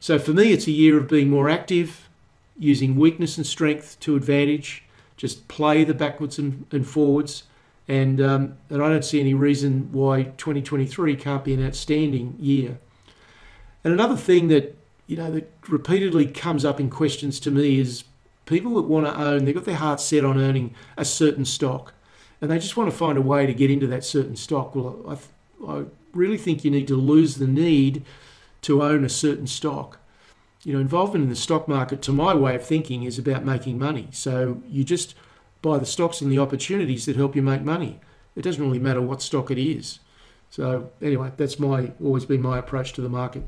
So 0.00 0.18
for 0.18 0.32
me, 0.32 0.52
it's 0.52 0.66
a 0.66 0.72
year 0.72 0.96
of 0.96 1.08
being 1.08 1.28
more 1.28 1.48
active, 1.48 2.08
using 2.58 2.96
weakness 2.96 3.36
and 3.36 3.46
strength 3.46 3.98
to 4.00 4.16
advantage, 4.16 4.84
just 5.16 5.48
play 5.48 5.84
the 5.84 5.94
backwards 5.94 6.38
and, 6.38 6.66
and 6.70 6.86
forwards. 6.86 7.44
And, 7.88 8.20
um, 8.20 8.58
and 8.68 8.82
I 8.82 8.88
don't 8.88 9.04
see 9.04 9.20
any 9.20 9.34
reason 9.34 9.88
why 9.92 10.24
2023 10.36 11.16
can't 11.16 11.44
be 11.44 11.54
an 11.54 11.66
outstanding 11.66 12.36
year. 12.38 12.78
And 13.82 13.94
another 13.94 14.16
thing 14.16 14.48
that 14.48 14.76
you 15.08 15.16
know, 15.16 15.30
that 15.32 15.50
repeatedly 15.68 16.26
comes 16.26 16.64
up 16.64 16.78
in 16.78 16.90
questions 16.90 17.40
to 17.40 17.50
me 17.50 17.80
is 17.80 18.04
people 18.44 18.74
that 18.74 18.82
want 18.82 19.06
to 19.06 19.18
own, 19.18 19.44
they've 19.44 19.54
got 19.54 19.64
their 19.64 19.74
heart 19.74 20.00
set 20.00 20.24
on 20.24 20.38
earning 20.38 20.74
a 20.96 21.04
certain 21.04 21.44
stock 21.44 21.94
and 22.40 22.50
they 22.50 22.58
just 22.58 22.76
want 22.76 22.90
to 22.90 22.96
find 22.96 23.18
a 23.18 23.22
way 23.22 23.46
to 23.46 23.54
get 23.54 23.70
into 23.70 23.86
that 23.88 24.04
certain 24.04 24.36
stock. 24.36 24.74
Well, 24.74 25.18
I, 25.66 25.72
I 25.72 25.84
really 26.12 26.38
think 26.38 26.64
you 26.64 26.70
need 26.70 26.86
to 26.88 26.94
lose 26.94 27.36
the 27.36 27.46
need 27.46 28.04
to 28.62 28.82
own 28.82 29.04
a 29.04 29.08
certain 29.08 29.46
stock. 29.46 29.98
You 30.64 30.74
know, 30.74 30.80
involvement 30.80 31.24
in 31.24 31.28
the 31.30 31.36
stock 31.36 31.68
market, 31.68 32.02
to 32.02 32.12
my 32.12 32.34
way 32.34 32.54
of 32.56 32.64
thinking, 32.66 33.04
is 33.04 33.18
about 33.18 33.44
making 33.44 33.78
money. 33.78 34.08
So 34.10 34.62
you 34.68 34.84
just 34.84 35.14
buy 35.62 35.78
the 35.78 35.86
stocks 35.86 36.20
and 36.20 36.30
the 36.30 36.38
opportunities 36.38 37.06
that 37.06 37.16
help 37.16 37.36
you 37.36 37.42
make 37.42 37.62
money. 37.62 38.00
It 38.36 38.42
doesn't 38.42 38.62
really 38.62 38.78
matter 38.78 39.00
what 39.00 39.22
stock 39.22 39.50
it 39.50 39.58
is. 39.58 40.00
So 40.50 40.90
anyway, 41.02 41.32
that's 41.36 41.58
my 41.58 41.92
always 42.02 42.24
been 42.24 42.42
my 42.42 42.58
approach 42.58 42.92
to 42.94 43.00
the 43.00 43.08
market. 43.08 43.42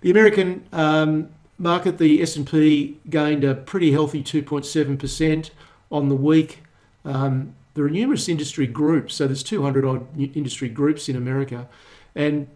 The 0.00 0.10
American 0.10 0.66
um, 0.72 1.30
market, 1.58 1.98
the 1.98 2.22
S&P 2.22 2.98
gained 3.08 3.44
a 3.44 3.54
pretty 3.54 3.92
healthy 3.92 4.22
2.7% 4.22 5.50
on 5.90 6.08
the 6.08 6.14
week. 6.14 6.62
Um, 7.04 7.54
there 7.74 7.84
are 7.84 7.90
numerous 7.90 8.28
industry 8.28 8.66
groups, 8.66 9.14
so 9.14 9.26
there's 9.26 9.42
200 9.42 9.84
odd 9.84 10.06
industry 10.18 10.68
groups 10.68 11.08
in 11.08 11.16
America, 11.16 11.68
and 12.14 12.48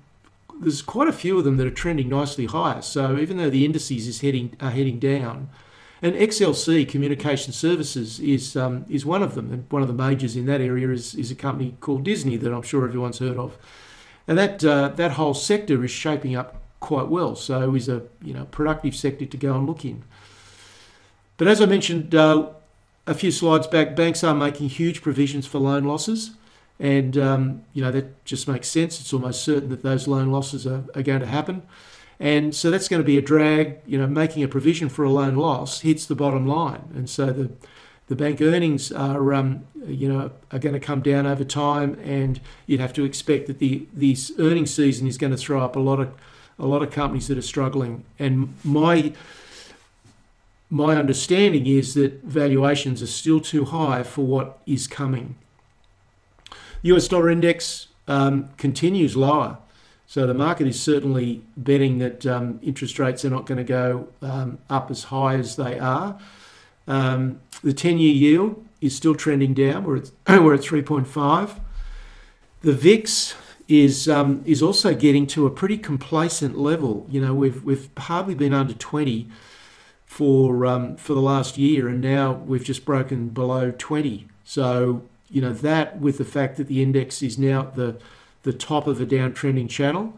there's 0.61 0.83
quite 0.83 1.09
a 1.09 1.13
few 1.13 1.39
of 1.39 1.45
them 1.45 1.57
that 1.57 1.67
are 1.67 1.71
trending 1.71 2.09
nicely 2.09 2.47
higher. 2.47 2.83
So 2.83 3.19
even 3.19 3.39
though 3.39 3.51
the 3.51 3.65
indices 3.65 4.07
is 4.07 4.21
heading 4.21 4.57
are 4.61 4.71
heading 4.71 4.99
down, 4.99 5.49
and 6.03 6.15
XLC 6.15 6.89
Communication 6.89 7.53
Services 7.53 8.21
is 8.21 8.57
um, 8.57 8.85
is 8.89 9.05
one 9.05 9.23
of 9.23 9.35
them, 9.35 9.53
and 9.53 9.67
one 9.71 9.83
of 9.83 9.89
the 9.89 9.95
majors 9.95 10.37
in 10.37 10.47
that 10.47 10.61
area 10.61 10.91
is 10.91 11.15
is 11.15 11.31
a 11.31 11.35
company 11.35 11.77
called 11.81 12.05
Disney 12.05 12.37
that 12.37 12.53
I'm 12.53 12.63
sure 12.63 12.85
everyone's 12.85 13.19
heard 13.19 13.37
of, 13.37 13.59
and 14.29 14.39
that 14.39 14.65
uh, 14.65 14.89
that 14.89 15.13
whole 15.13 15.35
sector 15.35 15.83
is 15.85 15.91
shaping 15.91 16.37
up 16.37 16.63
quite 16.81 17.09
well. 17.09 17.35
So 17.35 17.75
is 17.75 17.89
a 17.89 18.03
you 18.23 18.35
know 18.35 18.45
productive 18.47 18.95
sector 18.95 19.27
to 19.27 19.37
go 19.37 19.55
and 19.55 19.67
look 19.67 19.85
in. 19.85 20.05
But 21.37 21.49
as 21.49 21.61
I 21.61 21.67
mentioned 21.67 22.15
uh, 22.15 22.51
a 23.07 23.15
few 23.15 23.31
slides 23.31 23.67
back, 23.67 23.97
banks 23.97 24.23
are 24.23 24.35
making 24.35 24.69
huge 24.69 25.03
provisions 25.03 25.47
for 25.47 25.59
loan 25.59 25.85
losses. 25.85 26.33
And, 26.81 27.19
um, 27.19 27.65
you 27.75 27.83
know, 27.83 27.93
that 27.93 28.25
just 28.25 28.49
makes 28.49 28.67
sense. 28.67 29.01
It's 29.01 29.13
almost 29.13 29.45
certain 29.45 29.69
that 29.69 29.83
those 29.83 30.09
loan 30.09 30.33
losses 30.33 30.67
are, 30.67 30.85
are 30.95 31.03
going 31.03 31.21
to 31.21 31.27
happen. 31.27 31.63
And 32.19 32.55
so 32.55 32.71
that's 32.71 32.89
going 32.89 33.03
to 33.03 33.07
be 33.07 33.19
a 33.19 33.23
drag. 33.23 33.81
You 33.87 33.99
know, 33.99 34.07
making 34.07 34.43
a 34.43 34.49
provision 34.49 34.89
for 34.89 35.05
a 35.05 35.11
loan 35.11 35.37
loss 35.37 35.83
hits 35.83 36.07
the 36.07 36.15
bottom 36.15 36.47
line. 36.47 36.85
And 36.95 37.09
so 37.09 37.27
the, 37.27 37.51
the 38.09 38.17
bank 38.17 38.41
earnings 38.41 38.91
are, 38.91 39.35
um, 39.35 39.65
you 39.87 40.09
know, 40.09 40.31
are 40.51 40.59
going 40.59 40.73
to 40.73 40.81
come 40.81 41.03
down 41.03 41.27
over 41.27 41.45
time. 41.45 41.99
And 42.03 42.41
you'd 42.67 42.81
have 42.81 42.95
to 42.95 43.05
expect 43.05 43.47
that 43.49 43.59
the 43.59 43.87
this 43.93 44.33
earnings 44.39 44.73
season 44.73 45.07
is 45.07 45.19
going 45.19 45.33
to 45.33 45.37
throw 45.37 45.63
up 45.63 45.77
a 45.77 45.81
lot 45.81 46.01
of 46.01 46.15
a 46.59 46.67
lot 46.67 46.83
of 46.83 46.91
companies 46.91 47.29
that 47.29 47.37
are 47.37 47.43
struggling. 47.43 48.05
And 48.19 48.55
my 48.65 49.13
my 50.71 50.97
understanding 50.97 51.67
is 51.67 51.93
that 51.95 52.23
valuations 52.23 53.03
are 53.03 53.07
still 53.07 53.41
too 53.41 53.67
high 53.67 54.03
for 54.03 54.25
what 54.25 54.61
is 54.67 54.87
coming. 54.87 55.35
US 56.83 57.09
dollar 57.09 57.31
index 57.31 57.89
um, 58.09 58.51
continues 58.57 59.17
lower. 59.17 59.59
So 60.07 60.27
the 60.27 60.35
market 60.35 60.67
is 60.67 60.81
certainly 60.81 61.43
betting 61.57 61.99
that 61.99 62.27
um, 62.27 62.59
interest 62.63 62.99
rates 62.99 63.25
are 63.25 63.31
not 63.31 63.47
going 63.47 63.59
to 63.59 63.65
go 63.65 64.09
um, 64.23 64.59
up 64.69 64.91
as 64.91 65.05
high 65.05 65.35
as 65.35 65.57
they 65.57 65.79
are. 65.79 66.19
Um, 66.89 67.41
the 67.63 67.73
10 67.73 67.99
year 67.99 68.13
yield 68.13 68.65
is 68.81 68.97
still 68.97 69.15
trending 69.15 69.55
down, 69.55 69.85
we're 69.85 69.99
at, 69.99 70.11
we're 70.43 70.55
at 70.55 70.61
3.5. 70.61 71.61
The 72.63 72.73
VIX 72.73 73.35
is, 73.69 74.09
um, 74.09 74.43
is 74.45 74.63
also 74.63 74.95
getting 74.95 75.27
to 75.29 75.47
a 75.47 75.51
pretty 75.51 75.79
complacent 75.79 76.59
level. 76.59 77.07
You 77.09 77.21
know, 77.21 77.35
we've, 77.35 77.63
we've 77.63 77.89
hardly 77.97 78.35
been 78.35 78.53
under 78.53 78.75
20 78.75 79.29
for 80.11 80.67
um, 80.67 80.97
for 80.97 81.15
the 81.15 81.21
last 81.21 81.57
year, 81.57 81.87
and 81.87 82.01
now 82.01 82.33
we've 82.33 82.65
just 82.65 82.85
broken 82.85 83.29
below 83.29 83.73
20. 83.79 84.27
So 84.43 85.03
you 85.31 85.41
know 85.41 85.53
that 85.53 85.99
with 85.99 86.19
the 86.19 86.25
fact 86.25 86.57
that 86.57 86.67
the 86.67 86.83
index 86.83 87.23
is 87.23 87.39
now 87.39 87.61
at 87.61 87.77
the 87.77 87.97
the 88.43 88.53
top 88.53 88.87
of 88.87 89.01
a 89.01 89.07
downtrending 89.07 89.69
channel 89.69 90.15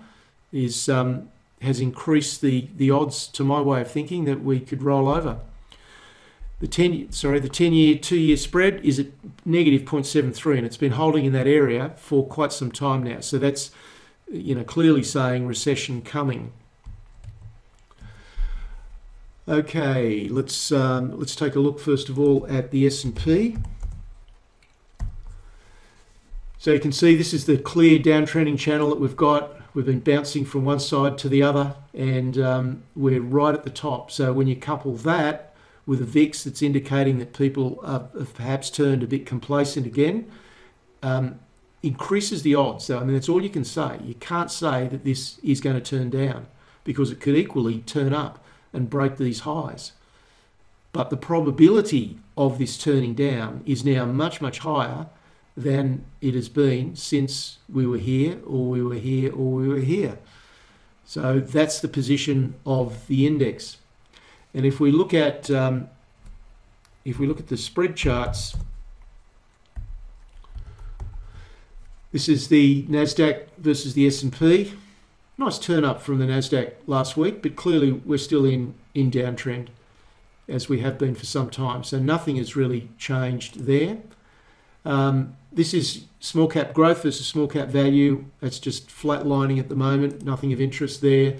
is 0.52 0.88
um, 0.88 1.28
has 1.60 1.80
increased 1.80 2.40
the 2.40 2.68
the 2.76 2.90
odds 2.90 3.26
to 3.28 3.44
my 3.44 3.60
way 3.60 3.80
of 3.80 3.90
thinking 3.90 4.24
that 4.24 4.42
we 4.42 4.60
could 4.60 4.82
roll 4.82 5.08
over. 5.08 5.38
The 6.60 6.68
10 6.68 7.10
sorry 7.10 7.40
the 7.40 7.48
10 7.48 7.72
year 7.72 7.98
two 7.98 8.16
year 8.16 8.36
spread 8.36 8.84
is 8.84 8.98
at 8.98 9.06
negative 9.44 9.82
0.73 9.82 10.58
and 10.58 10.66
it's 10.66 10.76
been 10.76 10.92
holding 10.92 11.24
in 11.24 11.32
that 11.32 11.46
area 11.46 11.92
for 11.96 12.26
quite 12.26 12.52
some 12.52 12.70
time 12.70 13.02
now. 13.02 13.20
So 13.20 13.38
that's 13.38 13.70
you 14.30 14.54
know 14.54 14.64
clearly 14.64 15.02
saying 15.02 15.46
recession 15.46 16.02
coming. 16.02 16.52
Okay, 19.48 20.28
let's 20.28 20.70
um, 20.70 21.18
let's 21.18 21.34
take 21.34 21.56
a 21.56 21.60
look 21.60 21.80
first 21.80 22.08
of 22.08 22.18
all 22.18 22.46
at 22.48 22.70
the 22.70 22.86
S&P. 22.86 23.56
So 26.62 26.70
you 26.70 26.78
can 26.78 26.92
see 26.92 27.16
this 27.16 27.34
is 27.34 27.46
the 27.46 27.58
clear 27.58 27.98
downtrending 27.98 28.56
channel 28.56 28.88
that 28.90 29.00
we've 29.00 29.16
got. 29.16 29.50
We've 29.74 29.84
been 29.84 29.98
bouncing 29.98 30.44
from 30.44 30.64
one 30.64 30.78
side 30.78 31.18
to 31.18 31.28
the 31.28 31.42
other, 31.42 31.74
and 31.92 32.38
um, 32.38 32.84
we're 32.94 33.20
right 33.20 33.52
at 33.52 33.64
the 33.64 33.70
top. 33.70 34.12
So 34.12 34.32
when 34.32 34.46
you 34.46 34.54
couple 34.54 34.94
that 34.98 35.56
with 35.86 36.00
a 36.00 36.04
VIX 36.04 36.44
that's 36.44 36.62
indicating 36.62 37.18
that 37.18 37.32
people 37.32 37.82
have 37.84 38.32
perhaps 38.34 38.70
turned 38.70 39.02
a 39.02 39.08
bit 39.08 39.26
complacent 39.26 39.86
again, 39.86 40.30
um, 41.02 41.40
increases 41.82 42.42
the 42.42 42.54
odds. 42.54 42.84
So 42.84 43.00
I 43.00 43.02
mean, 43.02 43.14
that's 43.14 43.28
all 43.28 43.42
you 43.42 43.50
can 43.50 43.64
say. 43.64 43.98
You 44.04 44.14
can't 44.14 44.48
say 44.48 44.86
that 44.86 45.02
this 45.02 45.40
is 45.42 45.60
going 45.60 45.74
to 45.74 45.82
turn 45.82 46.10
down 46.10 46.46
because 46.84 47.10
it 47.10 47.18
could 47.20 47.34
equally 47.34 47.80
turn 47.80 48.14
up 48.14 48.38
and 48.72 48.88
break 48.88 49.16
these 49.16 49.40
highs. 49.40 49.94
But 50.92 51.10
the 51.10 51.16
probability 51.16 52.20
of 52.36 52.60
this 52.60 52.78
turning 52.78 53.14
down 53.14 53.64
is 53.66 53.84
now 53.84 54.04
much, 54.04 54.40
much 54.40 54.60
higher 54.60 55.08
than 55.56 56.04
it 56.20 56.34
has 56.34 56.48
been 56.48 56.96
since 56.96 57.58
we 57.68 57.86
were 57.86 57.98
here, 57.98 58.38
or 58.46 58.68
we 58.68 58.82
were 58.82 58.94
here, 58.94 59.32
or 59.32 59.52
we 59.52 59.68
were 59.68 59.80
here. 59.80 60.18
So 61.04 61.40
that's 61.40 61.80
the 61.80 61.88
position 61.88 62.54
of 62.64 63.06
the 63.06 63.26
index. 63.26 63.78
And 64.54 64.64
if 64.64 64.80
we 64.80 64.90
look 64.90 65.12
at 65.12 65.50
um, 65.50 65.88
if 67.04 67.18
we 67.18 67.26
look 67.26 67.40
at 67.40 67.48
the 67.48 67.56
spread 67.56 67.96
charts, 67.96 68.56
this 72.12 72.28
is 72.28 72.48
the 72.48 72.84
Nasdaq 72.84 73.48
versus 73.58 73.94
the 73.94 74.06
S&P 74.06 74.72
nice 75.38 75.58
turn 75.58 75.84
up 75.84 76.00
from 76.00 76.18
the 76.18 76.26
Nasdaq 76.26 76.72
last 76.86 77.16
week, 77.16 77.42
but 77.42 77.56
clearly 77.56 77.92
we're 77.92 78.18
still 78.18 78.44
in 78.44 78.74
in 78.94 79.10
downtrend 79.10 79.68
as 80.48 80.68
we 80.68 80.80
have 80.80 80.98
been 80.98 81.14
for 81.14 81.24
some 81.24 81.48
time. 81.50 81.82
So 81.82 81.98
nothing 81.98 82.36
has 82.36 82.54
really 82.54 82.90
changed 82.98 83.60
there. 83.60 83.98
Um, 84.84 85.36
this 85.52 85.74
is 85.74 86.04
small 86.20 86.46
cap 86.46 86.72
growth 86.72 87.02
versus 87.02 87.26
small 87.26 87.46
cap 87.46 87.68
value. 87.68 88.24
It's 88.40 88.58
just 88.58 88.88
flatlining 88.88 89.58
at 89.58 89.68
the 89.68 89.74
moment. 89.74 90.24
Nothing 90.24 90.52
of 90.52 90.60
interest 90.60 91.00
there. 91.00 91.36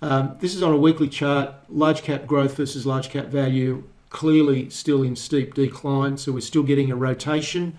Um, 0.00 0.36
this 0.40 0.54
is 0.54 0.62
on 0.62 0.72
a 0.72 0.76
weekly 0.76 1.08
chart. 1.08 1.54
Large 1.68 2.02
cap 2.02 2.26
growth 2.26 2.56
versus 2.56 2.86
large 2.86 3.10
cap 3.10 3.26
value. 3.26 3.84
Clearly 4.10 4.70
still 4.70 5.02
in 5.02 5.16
steep 5.16 5.54
decline. 5.54 6.16
So 6.16 6.32
we're 6.32 6.40
still 6.40 6.62
getting 6.62 6.90
a 6.90 6.96
rotation 6.96 7.78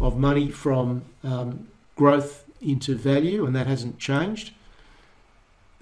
of 0.00 0.18
money 0.18 0.50
from 0.50 1.04
um, 1.22 1.68
growth 1.96 2.44
into 2.60 2.96
value, 2.96 3.44
and 3.44 3.54
that 3.54 3.66
hasn't 3.66 3.98
changed 3.98 4.52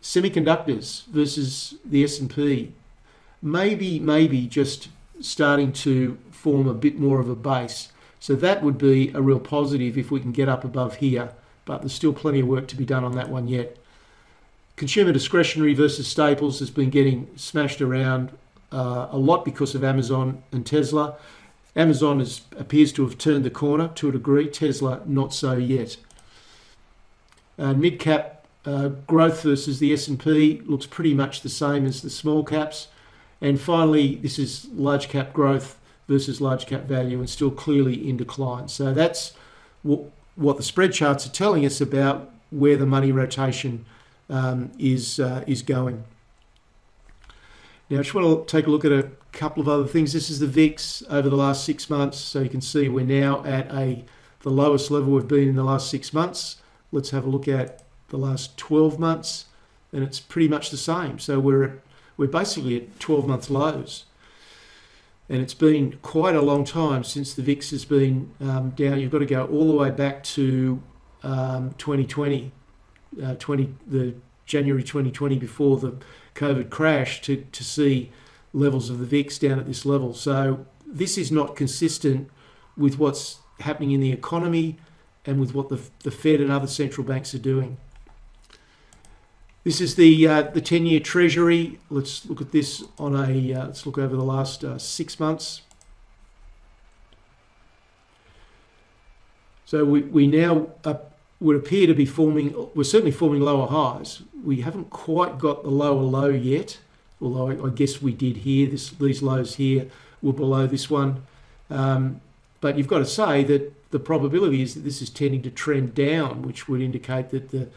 semiconductors 0.02 1.06
versus 1.06 1.76
the 1.84 2.02
S&P, 2.02 2.72
maybe 3.40 4.00
maybe 4.00 4.46
just 4.46 4.88
starting 5.20 5.72
to 5.72 6.18
form 6.30 6.66
a 6.66 6.75
bit 6.75 6.99
more 6.99 7.20
of 7.20 7.28
a 7.28 7.37
base. 7.37 7.91
So 8.23 8.37
that 8.37 8.62
would 8.62 8.79
be 8.79 9.11
a 9.14 9.21
real 9.21 9.41
positive 9.41 9.99
if 9.99 10.12
we 10.12 10.21
can 10.21 10.31
get 10.31 10.49
up 10.49 10.62
above 10.62 10.99
here, 10.99 11.33
but 11.64 11.81
there's 11.81 11.93
still 11.93 12.12
plenty 12.12 12.38
of 12.38 12.47
work 12.47 12.69
to 12.69 12.76
be 12.76 12.85
done 12.85 13.02
on 13.02 13.17
that 13.17 13.29
one 13.29 13.49
yet. 13.49 13.76
Consumer 14.76 15.11
discretionary 15.11 15.75
versus 15.75 16.07
staples 16.07 16.61
has 16.61 16.71
been 16.71 16.88
getting 16.88 17.29
smashed 17.35 17.81
around 17.81 18.31
uh, 18.71 19.09
a 19.11 19.19
lot 19.19 19.45
because 19.45 19.75
of 19.75 19.83
Amazon 19.83 20.41
and 20.52 20.64
Tesla. 20.64 21.17
Amazon 21.75 22.21
is, 22.21 22.43
appears 22.57 22.93
to 22.93 23.02
have 23.02 23.19
turned 23.19 23.45
the 23.45 23.50
corner 23.50 23.88
to 23.97 24.11
a 24.11 24.12
degree, 24.12 24.47
Tesla 24.47 25.02
not 25.05 25.35
so 25.35 25.55
yet. 25.55 25.97
Uh, 27.59 27.73
mid 27.73 27.99
cap 27.99 28.47
uh, 28.64 28.91
growth 29.09 29.43
versus 29.43 29.81
the 29.81 29.93
S&P 29.93 30.62
looks 30.64 30.87
pretty 30.87 31.12
much 31.12 31.41
the 31.41 31.49
same 31.49 31.85
as 31.85 32.02
the 32.02 32.11
small 32.11 32.45
caps. 32.45 32.87
And 33.41 33.61
finally, 33.61 34.14
this 34.14 34.38
is 34.38 34.69
large 34.73 35.09
cap 35.09 35.33
growth 35.33 35.76
versus 36.09 36.40
large 36.40 36.66
cap 36.66 36.82
value 36.82 37.18
and 37.18 37.28
still 37.28 37.50
clearly 37.50 38.09
in 38.09 38.16
decline. 38.16 38.68
So 38.68 38.92
that's 38.92 39.32
what, 39.82 40.04
what 40.37 40.56
the 40.56 40.62
spread 40.62 40.92
charts 40.92 41.26
are 41.26 41.30
telling 41.30 41.64
us 41.64 41.80
about 41.80 42.30
where 42.50 42.76
the 42.76 42.87
money 42.87 43.12
rotation 43.12 43.85
um, 44.28 44.73
is, 44.78 45.18
uh, 45.21 45.44
is 45.47 45.62
going. 45.62 46.04
Now, 47.88 47.99
I 47.99 48.02
just 48.02 48.14
want 48.14 48.49
to 48.49 48.56
take 48.56 48.66
a 48.66 48.71
look 48.71 48.85
at 48.85 48.92
a 48.92 49.11
couple 49.32 49.61
of 49.61 49.68
other 49.68 49.87
things. 49.87 50.12
This 50.12 50.30
is 50.30 50.40
the 50.40 50.47
VIX 50.47 51.02
over 51.11 51.28
the 51.28 51.37
last 51.37 51.64
six 51.64 51.90
months. 51.90 52.18
So 52.18 52.40
you 52.40 52.49
can 52.49 52.61
see 52.61 52.88
we're 52.88 53.04
now 53.04 53.44
at 53.44 53.71
a 53.73 54.04
the 54.40 54.50
lowest 54.50 54.90
level 54.90 55.12
we've 55.12 55.28
been 55.28 55.49
in 55.49 55.56
the 55.56 55.64
last 55.64 55.90
six 55.90 56.12
months. 56.12 56.56
Let's 56.90 57.11
have 57.11 57.25
a 57.25 57.30
look 57.30 57.47
at 57.49 57.85
the 58.09 58.16
last 58.18 58.56
12 58.59 58.99
months. 58.99 59.47
and 59.92 60.02
it's 60.02 60.21
pretty 60.21 60.49
much 60.49 60.71
the 60.71 60.76
same. 60.76 61.18
So 61.18 61.38
we're 61.38 61.82
we're 62.16 62.28
basically 62.28 62.76
at 62.76 63.00
12 63.00 63.26
month 63.26 63.50
lows. 63.50 64.04
And 65.33 65.41
it's 65.41 65.55
been 65.55 65.99
quite 66.03 66.35
a 66.35 66.43
long 66.43 66.62
time 66.62 67.05
since 67.05 67.33
the 67.33 67.41
VIX 67.41 67.71
has 67.71 67.87
been 67.87 68.35
um, 68.39 68.69
down. 68.77 69.01
You've 69.01 69.11
got 69.11 69.21
to 69.21 69.25
go 69.27 69.47
all 69.47 69.67
the 69.67 69.73
way 69.73 69.91
back 69.91 70.23
to 70.25 70.83
um, 71.23 71.73
2020, 71.79 72.53
uh, 73.25 73.37
20, 73.37 73.75
the 73.87 74.15
January 74.45 74.83
2020 74.83 75.39
before 75.39 75.79
the 75.79 75.97
COVID 76.35 76.69
crash 76.69 77.23
to, 77.23 77.47
to 77.51 77.65
see 77.65 78.12
levels 78.53 78.91
of 78.91 78.99
the 78.99 79.07
VIX 79.07 79.39
down 79.39 79.59
at 79.59 79.65
this 79.65 79.87
level. 79.87 80.12
So 80.12 80.67
this 80.87 81.17
is 81.17 81.33
not 81.33 81.57
consistent 81.57 82.31
with 82.77 82.99
what's 82.99 83.39
happening 83.61 83.93
in 83.93 84.01
the 84.01 84.12
economy 84.12 84.77
and 85.25 85.41
with 85.41 85.55
what 85.55 85.71
the, 85.71 85.81
the 86.03 86.11
Fed 86.11 86.43
and 86.43 86.53
other 86.53 86.67
central 86.67 87.07
banks 87.07 87.35
are 87.35 87.39
doing. 87.39 87.79
This 89.64 89.81
is 89.81 89.95
the 89.95 90.26
uh, 90.26 90.42
the 90.42 90.61
10-year 90.61 90.99
Treasury. 90.99 91.78
Let's 91.88 92.26
look 92.26 92.40
at 92.40 92.50
this 92.50 92.83
on 92.99 93.14
a. 93.14 93.54
Uh, 93.54 93.66
let's 93.66 93.87
look 93.87 93.97
over 93.97 94.16
the 94.16 94.25
last 94.25 94.64
uh, 94.64 94.76
six 94.76 95.21
months. 95.21 95.62
So 99.64 99.85
we, 99.85 100.02
we 100.02 100.26
now 100.26 100.66
uh, 100.85 100.95
would 101.38 101.57
appear 101.57 101.87
to 101.87 101.95
be 101.95 102.04
forming. 102.04 102.54
We're 102.75 102.83
certainly 102.83 103.12
forming 103.12 103.40
lower 103.40 103.69
highs. 103.69 104.23
We 104.45 104.62
haven't 104.62 104.90
quite 104.90 105.38
got 105.38 105.62
the 105.62 105.71
lower 105.71 106.02
low 106.02 106.28
yet, 106.28 106.81
although 107.21 107.49
I, 107.49 107.69
I 107.69 107.71
guess 107.71 108.02
we 108.02 108.12
did 108.12 108.38
here. 108.38 108.69
This 108.69 108.90
these 108.90 109.23
lows 109.23 109.54
here 109.54 109.88
were 110.21 110.33
below 110.33 110.66
this 110.66 110.90
one. 110.90 111.25
Um, 111.71 112.21
but 112.61 112.76
you've 112.76 112.88
got 112.88 112.99
to 112.99 113.07
say 113.07 113.45
that 113.45 113.90
the 113.92 114.00
probability 114.00 114.62
is 114.62 114.75
that 114.75 114.81
this 114.81 115.00
is 115.00 115.09
tending 115.09 115.42
to 115.42 115.50
trend 115.50 115.95
down, 115.95 116.42
which 116.42 116.69
would 116.69 116.81
indicate 116.81 117.31
that 117.31 117.50
the, 117.50 117.69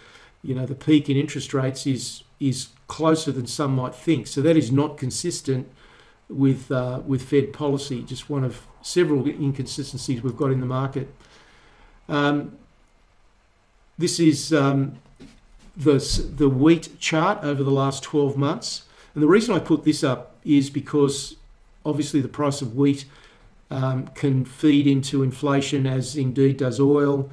you 0.46 0.54
know, 0.54 0.66
the 0.66 0.76
peak 0.76 1.10
in 1.10 1.18
interest 1.18 1.54
rates 1.54 1.88
is 1.88 2.24
is 2.40 2.70
closer 2.88 3.32
than 3.32 3.48
some 3.48 3.76
might 3.76 3.96
think. 3.96 4.28
So 4.28 4.42
that 4.42 4.56
is 4.56 4.72
not 4.72 4.98
consistent 4.98 5.68
with 6.30 6.72
uh, 6.72 7.02
with 7.06 7.24
Fed 7.24 7.54
policy. 7.54 8.04
Just 8.04 8.30
one 8.30 8.44
of 8.44 8.62
several 8.82 9.28
inconsistencies 9.28 10.22
we've 10.22 10.38
got 10.38 10.52
in 10.52 10.60
the 10.60 10.66
market. 10.66 11.14
Um, 12.08 12.58
this 13.98 14.20
is 14.20 14.54
um, 14.54 15.00
the 15.76 15.98
the 16.36 16.50
wheat 16.50 17.00
chart 17.00 17.40
over 17.44 17.64
the 17.64 17.72
last 17.72 18.04
12 18.04 18.38
months, 18.38 18.84
and 19.14 19.24
the 19.24 19.28
reason 19.28 19.56
I 19.56 19.60
put 19.60 19.84
this 19.84 20.04
up 20.04 20.36
is 20.44 20.70
because 20.70 21.38
obviously 21.84 22.22
the 22.22 22.28
price 22.28 22.62
of 22.62 22.76
wheat 22.76 23.06
um, 23.72 24.08
can 24.10 24.46
feed 24.46 24.86
into 24.86 25.24
inflation, 25.24 25.88
as 25.88 26.16
indeed 26.16 26.58
does 26.58 26.80
oil, 26.80 27.30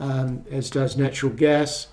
um, 0.00 0.44
as 0.50 0.68
does 0.70 0.96
natural 0.96 1.32
gas. 1.32 1.88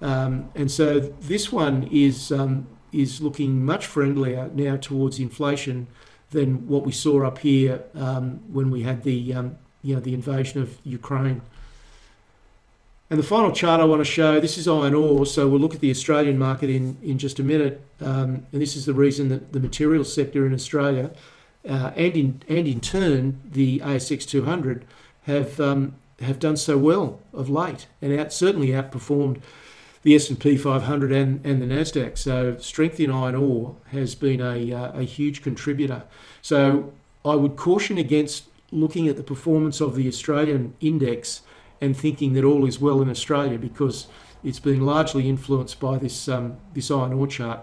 Um, 0.00 0.50
and 0.54 0.70
so 0.70 1.00
this 1.00 1.52
one 1.52 1.88
is 1.90 2.30
um, 2.32 2.66
is 2.92 3.20
looking 3.20 3.64
much 3.64 3.86
friendlier 3.86 4.50
now 4.54 4.76
towards 4.76 5.18
inflation 5.18 5.86
than 6.30 6.68
what 6.68 6.84
we 6.84 6.92
saw 6.92 7.24
up 7.24 7.38
here 7.38 7.82
um, 7.94 8.40
when 8.52 8.70
we 8.70 8.82
had 8.82 9.02
the 9.02 9.34
um, 9.34 9.56
you 9.82 9.94
know 9.94 10.00
the 10.00 10.14
invasion 10.14 10.60
of 10.60 10.78
Ukraine. 10.84 11.42
And 13.10 13.18
the 13.18 13.26
final 13.26 13.52
chart 13.52 13.80
I 13.80 13.84
want 13.84 14.00
to 14.00 14.04
show, 14.04 14.40
this 14.40 14.56
is 14.56 14.66
iron 14.66 14.94
ore, 14.94 15.26
so 15.26 15.46
we'll 15.46 15.60
look 15.60 15.74
at 15.74 15.80
the 15.80 15.90
Australian 15.90 16.38
market 16.38 16.70
in, 16.70 16.96
in 17.02 17.18
just 17.18 17.38
a 17.38 17.44
minute. 17.44 17.82
and 18.00 18.46
this 18.50 18.76
is 18.76 18.86
the 18.86 18.94
reason 18.94 19.28
that 19.28 19.52
the 19.52 19.60
materials 19.60 20.12
sector 20.12 20.46
in 20.46 20.54
Australia 20.54 21.10
uh, 21.68 21.92
and 21.96 22.16
in 22.16 22.42
and 22.48 22.66
in 22.66 22.80
turn 22.80 23.40
the 23.44 23.78
ASX 23.80 24.28
200 24.28 24.84
have 25.22 25.60
um, 25.60 25.94
have 26.20 26.38
done 26.38 26.56
so 26.56 26.78
well 26.78 27.20
of 27.32 27.48
late 27.48 27.86
and 28.00 28.18
out, 28.18 28.32
certainly 28.32 28.68
outperformed 28.68 29.40
the 30.04 30.14
S&P 30.14 30.56
500 30.56 31.10
and, 31.10 31.44
and 31.44 31.60
the 31.60 31.66
Nasdaq. 31.66 32.16
So 32.16 32.56
strength 32.58 33.00
in 33.00 33.10
iron 33.10 33.34
ore 33.34 33.74
has 33.90 34.14
been 34.14 34.40
a 34.40 34.72
uh, 34.72 34.92
a 34.92 35.02
huge 35.02 35.42
contributor. 35.42 36.04
So 36.40 36.92
I 37.24 37.34
would 37.34 37.56
caution 37.56 37.98
against 37.98 38.44
looking 38.70 39.08
at 39.08 39.16
the 39.16 39.22
performance 39.22 39.80
of 39.80 39.96
the 39.96 40.06
Australian 40.06 40.74
index 40.80 41.42
and 41.80 41.96
thinking 41.96 42.34
that 42.34 42.44
all 42.44 42.66
is 42.66 42.78
well 42.78 43.00
in 43.00 43.08
Australia 43.08 43.58
because 43.58 44.06
it's 44.44 44.60
been 44.60 44.84
largely 44.84 45.28
influenced 45.28 45.80
by 45.80 45.98
this 45.98 46.28
um, 46.28 46.58
this 46.74 46.90
iron 46.90 47.14
ore 47.14 47.26
chart. 47.26 47.60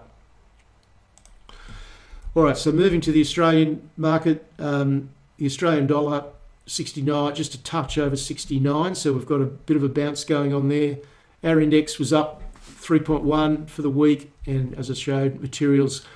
All 2.34 2.44
right, 2.44 2.56
so 2.56 2.72
moving 2.72 3.00
to 3.02 3.12
the 3.12 3.20
Australian 3.20 3.90
market, 3.96 4.50
um, 4.58 5.10
the 5.36 5.46
Australian 5.46 5.86
dollar 5.86 6.24
69, 6.66 7.34
just 7.34 7.54
a 7.54 7.62
touch 7.62 7.98
over 7.98 8.16
69. 8.16 8.94
So 8.94 9.12
we've 9.12 9.26
got 9.26 9.42
a 9.42 9.44
bit 9.44 9.76
of 9.76 9.82
a 9.82 9.88
bounce 9.88 10.24
going 10.24 10.54
on 10.54 10.68
there. 10.68 10.96
Our 11.42 11.60
index 11.60 11.98
was 11.98 12.12
up 12.12 12.42
3.1 12.56 13.68
for 13.68 13.82
the 13.82 13.90
week, 13.90 14.32
and 14.46 14.74
as 14.74 14.90
I 14.90 14.94
showed, 14.94 15.40
materials 15.40 16.06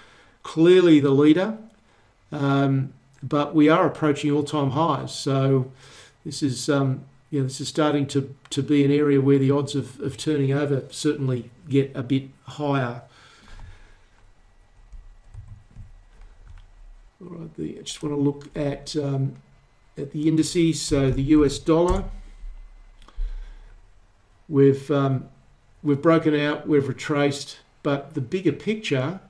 clearly 0.42 1.00
the 1.00 1.10
leader. 1.10 1.58
Um, 2.30 2.92
but 3.22 3.54
we 3.54 3.68
are 3.68 3.86
approaching 3.86 4.30
all-time 4.30 4.70
highs. 4.70 5.14
So 5.14 5.70
this 6.24 6.42
is 6.42 6.68
um, 6.68 7.04
you 7.30 7.40
know, 7.40 7.48
this 7.48 7.60
is 7.60 7.68
starting 7.68 8.06
to, 8.08 8.34
to 8.50 8.62
be 8.62 8.84
an 8.84 8.92
area 8.92 9.20
where 9.20 9.38
the 9.38 9.50
odds 9.50 9.74
of, 9.74 10.00
of 10.00 10.16
turning 10.16 10.52
over 10.52 10.84
certainly 10.90 11.50
get 11.68 11.90
a 11.94 12.02
bit 12.02 12.28
higher. 12.44 13.02
All 17.20 17.28
right, 17.28 17.54
the, 17.56 17.78
I 17.78 17.82
just 17.82 18.02
want 18.02 18.14
to 18.14 18.20
look 18.20 18.56
at 18.56 18.94
um, 18.96 19.36
at 19.98 20.12
the 20.12 20.28
indices. 20.28 20.80
So 20.80 21.10
the 21.10 21.22
US 21.22 21.58
dollar, 21.58 22.04
we've 24.48 24.90
um, 24.90 25.28
we've 25.82 26.02
broken 26.02 26.34
out, 26.34 26.66
we've 26.66 26.88
retraced, 26.88 27.58
but 27.82 28.14
the 28.14 28.20
bigger 28.20 28.52
picture 28.52 29.20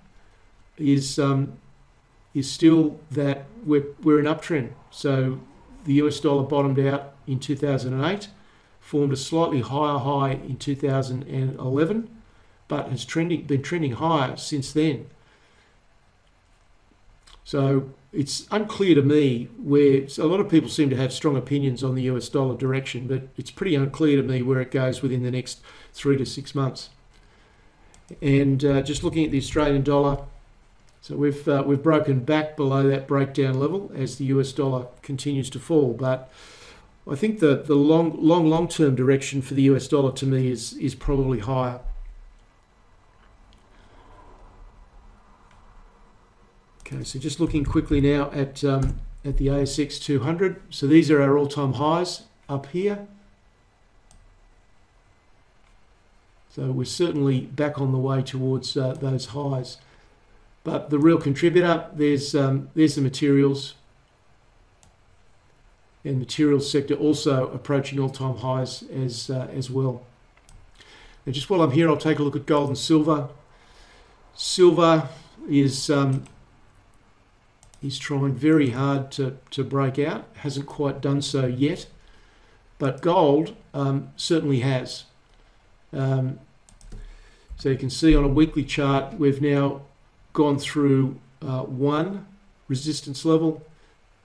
is 0.79 1.19
um, 1.19 1.55
is 2.35 2.51
still 2.51 2.99
that 3.11 3.45
we're 3.65 3.87
we're 4.03 4.19
an 4.19 4.27
uptrend. 4.27 4.73
So 4.91 5.41
the 5.85 5.95
US 5.95 6.21
dollar 6.21 6.43
bottomed 6.43 6.79
out 6.81 7.15
in 7.27 7.39
2008, 7.39 8.29
formed 8.81 9.13
a 9.13 9.17
slightly 9.17 9.61
higher 9.61 9.99
high 9.99 10.33
in 10.33 10.57
2011, 10.57 12.11
but 12.69 12.89
has 12.89 13.05
trending 13.05 13.43
been 13.43 13.63
trending 13.63 13.93
higher 13.93 14.37
since 14.37 14.73
then. 14.73 15.07
So 17.47 17.91
it's 18.13 18.45
unclear 18.51 18.97
to 18.97 19.03
me 19.03 19.49
where 19.57 20.09
a 20.19 20.25
lot 20.25 20.41
of 20.41 20.49
people 20.49 20.69
seem 20.69 20.91
to 20.91 20.97
have 20.97 21.13
strong 21.13 21.37
opinions 21.37 21.85
on 21.85 21.95
the 21.95 22.03
US 22.03 22.29
dollar 22.29 22.57
direction, 22.57 23.07
but 23.07 23.29
it's 23.37 23.53
pretty 23.53 23.77
unclear 23.77 24.21
to 24.21 24.23
me 24.25 24.43
where 24.43 24.61
it 24.61 24.73
goes 24.73 25.01
within 25.01 25.23
the 25.23 25.31
next 25.31 25.61
three 25.95 26.17
to 26.17 26.27
six 26.27 26.57
months. 26.57 26.91
And 28.21 28.65
uh, 28.65 28.83
just 28.83 29.05
looking 29.05 29.25
at 29.25 29.31
the 29.31 29.39
Australian 29.39 29.85
dollar, 29.85 30.25
so 31.01 31.15
we've 31.15 31.47
uh, 31.47 31.63
we've 31.65 31.85
broken 31.85 32.19
back 32.19 32.57
below 32.57 32.89
that 32.89 33.07
breakdown 33.07 33.61
level 33.61 33.93
as 33.95 34.19
the 34.19 34.25
US 34.25 34.51
dollar 34.51 34.89
continues 35.03 35.49
to 35.51 35.61
fall, 35.61 35.93
but 35.93 36.29
I 37.09 37.15
think 37.15 37.39
the 37.39 37.63
the 37.63 37.77
long 37.77 38.21
long 38.21 38.51
long 38.51 38.67
term 38.67 38.97
direction 38.97 39.41
for 39.41 39.55
the 39.55 39.63
US 39.63 39.87
dollar 39.87 40.11
to 40.15 40.27
me 40.27 40.51
is 40.51 40.73
is 40.73 40.97
probably 40.97 41.39
higher. 41.39 41.79
Okay, 46.87 47.03
so 47.03 47.19
just 47.19 47.41
looking 47.41 47.65
quickly 47.65 48.01
now 48.01 48.31
at 48.31 48.63
um, 48.63 49.01
at 49.25 49.39
the 49.39 49.49
ASX 49.49 50.01
200. 50.01 50.63
So 50.71 50.87
these 50.87 51.11
are 51.11 51.21
our 51.21 51.37
all-time 51.37 51.75
highs 51.75 52.23
up 52.49 52.67
here. 52.67 53.09
So 56.55 56.71
we're 56.71 56.85
certainly 56.85 57.41
back 57.41 57.81
on 57.81 57.91
the 57.91 57.99
way 57.99 58.23
towards 58.23 58.77
uh, 58.77 58.95
those 58.95 59.27
highs. 59.27 59.79
But 60.63 60.91
the 60.91 60.99
real 61.01 61.19
contributor, 61.19 61.87
there's 61.93 62.37
um, 62.37 62.71
there's 62.77 62.95
the 62.95 63.01
materials. 63.01 63.75
And 66.05 66.21
materials 66.21 66.71
sector 66.71 66.95
also 66.95 67.49
approaching 67.49 67.99
all-time 67.99 68.37
highs 68.37 68.85
as 68.85 69.29
uh, 69.29 69.49
as 69.53 69.69
well. 69.69 70.05
And 71.25 71.35
just 71.35 71.51
while 71.51 71.63
I'm 71.63 71.73
here, 71.73 71.89
I'll 71.89 71.97
take 71.97 72.21
a 72.21 72.23
look 72.23 72.37
at 72.37 72.47
gold 72.47 72.69
and 72.69 72.79
silver. 72.79 73.29
Silver 74.37 75.09
is 75.49 75.91
um, 75.91 76.25
He's 77.87 78.01
trying 78.01 78.35
very 78.35 78.71
hard 78.71 79.13
to, 79.13 79.39
to 79.53 79.63
break 79.63 79.97
out, 79.97 80.27
hasn't 80.39 80.67
quite 80.67 81.01
done 81.01 81.23
so 81.23 81.47
yet, 81.47 81.87
but 82.81 83.01
gold 83.01 83.55
um, 83.73 84.11
certainly 84.17 84.59
has. 84.59 85.05
Um, 85.93 86.41
so 87.57 87.69
you 87.69 87.79
can 87.79 87.89
see 87.89 88.17
on 88.17 88.25
a 88.25 88.29
weekly 88.29 88.65
chart, 88.65 89.21
we've 89.21 89.41
now 89.41 89.83
gone 90.33 90.59
through 90.59 91.21
uh, 91.41 91.61
one 91.61 92.27
resistance 92.67 93.25
level, 93.25 93.65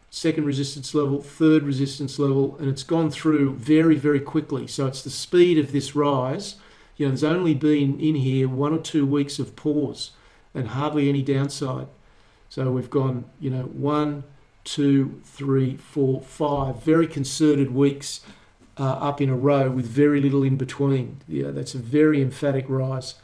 second 0.10 0.45
resistance 0.45 0.95
level, 0.95 1.21
third 1.21 1.62
resistance 1.62 2.17
level, 2.17 2.58
and 2.58 2.67
it's 2.67 2.82
gone 2.82 3.12
through 3.12 3.58
very, 3.58 3.95
very 3.95 4.19
quickly. 4.19 4.65
So 4.65 4.88
it's 4.88 5.04
the 5.04 5.12
speed 5.12 5.60
of 5.60 5.71
this 5.71 5.95
rise. 5.95 6.56
You 6.97 7.06
know, 7.06 7.12
there's 7.12 7.24
only 7.24 7.54
been 7.54 8.00
in 8.00 8.15
here 8.15 8.50
one 8.50 8.74
or 8.74 8.80
two 8.80 9.06
weeks 9.06 9.38
of 9.38 9.56
pause 9.56 10.13
and 10.56 10.69
hardly 10.69 11.10
any 11.10 11.21
downside. 11.21 11.86
So 12.52 12.70
we've 12.70 12.90
gone, 12.90 13.24
you 13.40 13.50
know, 13.50 13.64
one, 13.64 14.26
two, 14.66 15.22
three, 15.24 15.78
four, 15.78 16.20
five 16.20 16.84
very 16.84 17.08
concerted 17.08 17.74
weeks 17.74 18.20
uh, 18.78 18.84
up 18.84 19.22
in 19.22 19.30
a 19.30 19.36
row 19.38 19.72
with 19.72 19.86
very 19.86 20.20
little 20.20 20.44
in 20.44 20.58
between. 20.58 21.22
Yeah, 21.30 21.52
that's 21.52 21.76
a 21.76 21.78
very 21.78 22.22
emphatic 22.22 22.66
rise. 22.68 23.16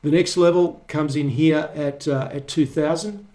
The 0.00 0.10
next 0.10 0.38
level 0.38 0.82
comes 0.88 1.16
in 1.16 1.28
here 1.28 1.68
at 1.74 2.08
uh, 2.08 2.30
at 2.32 2.48
2000. 2.48 3.26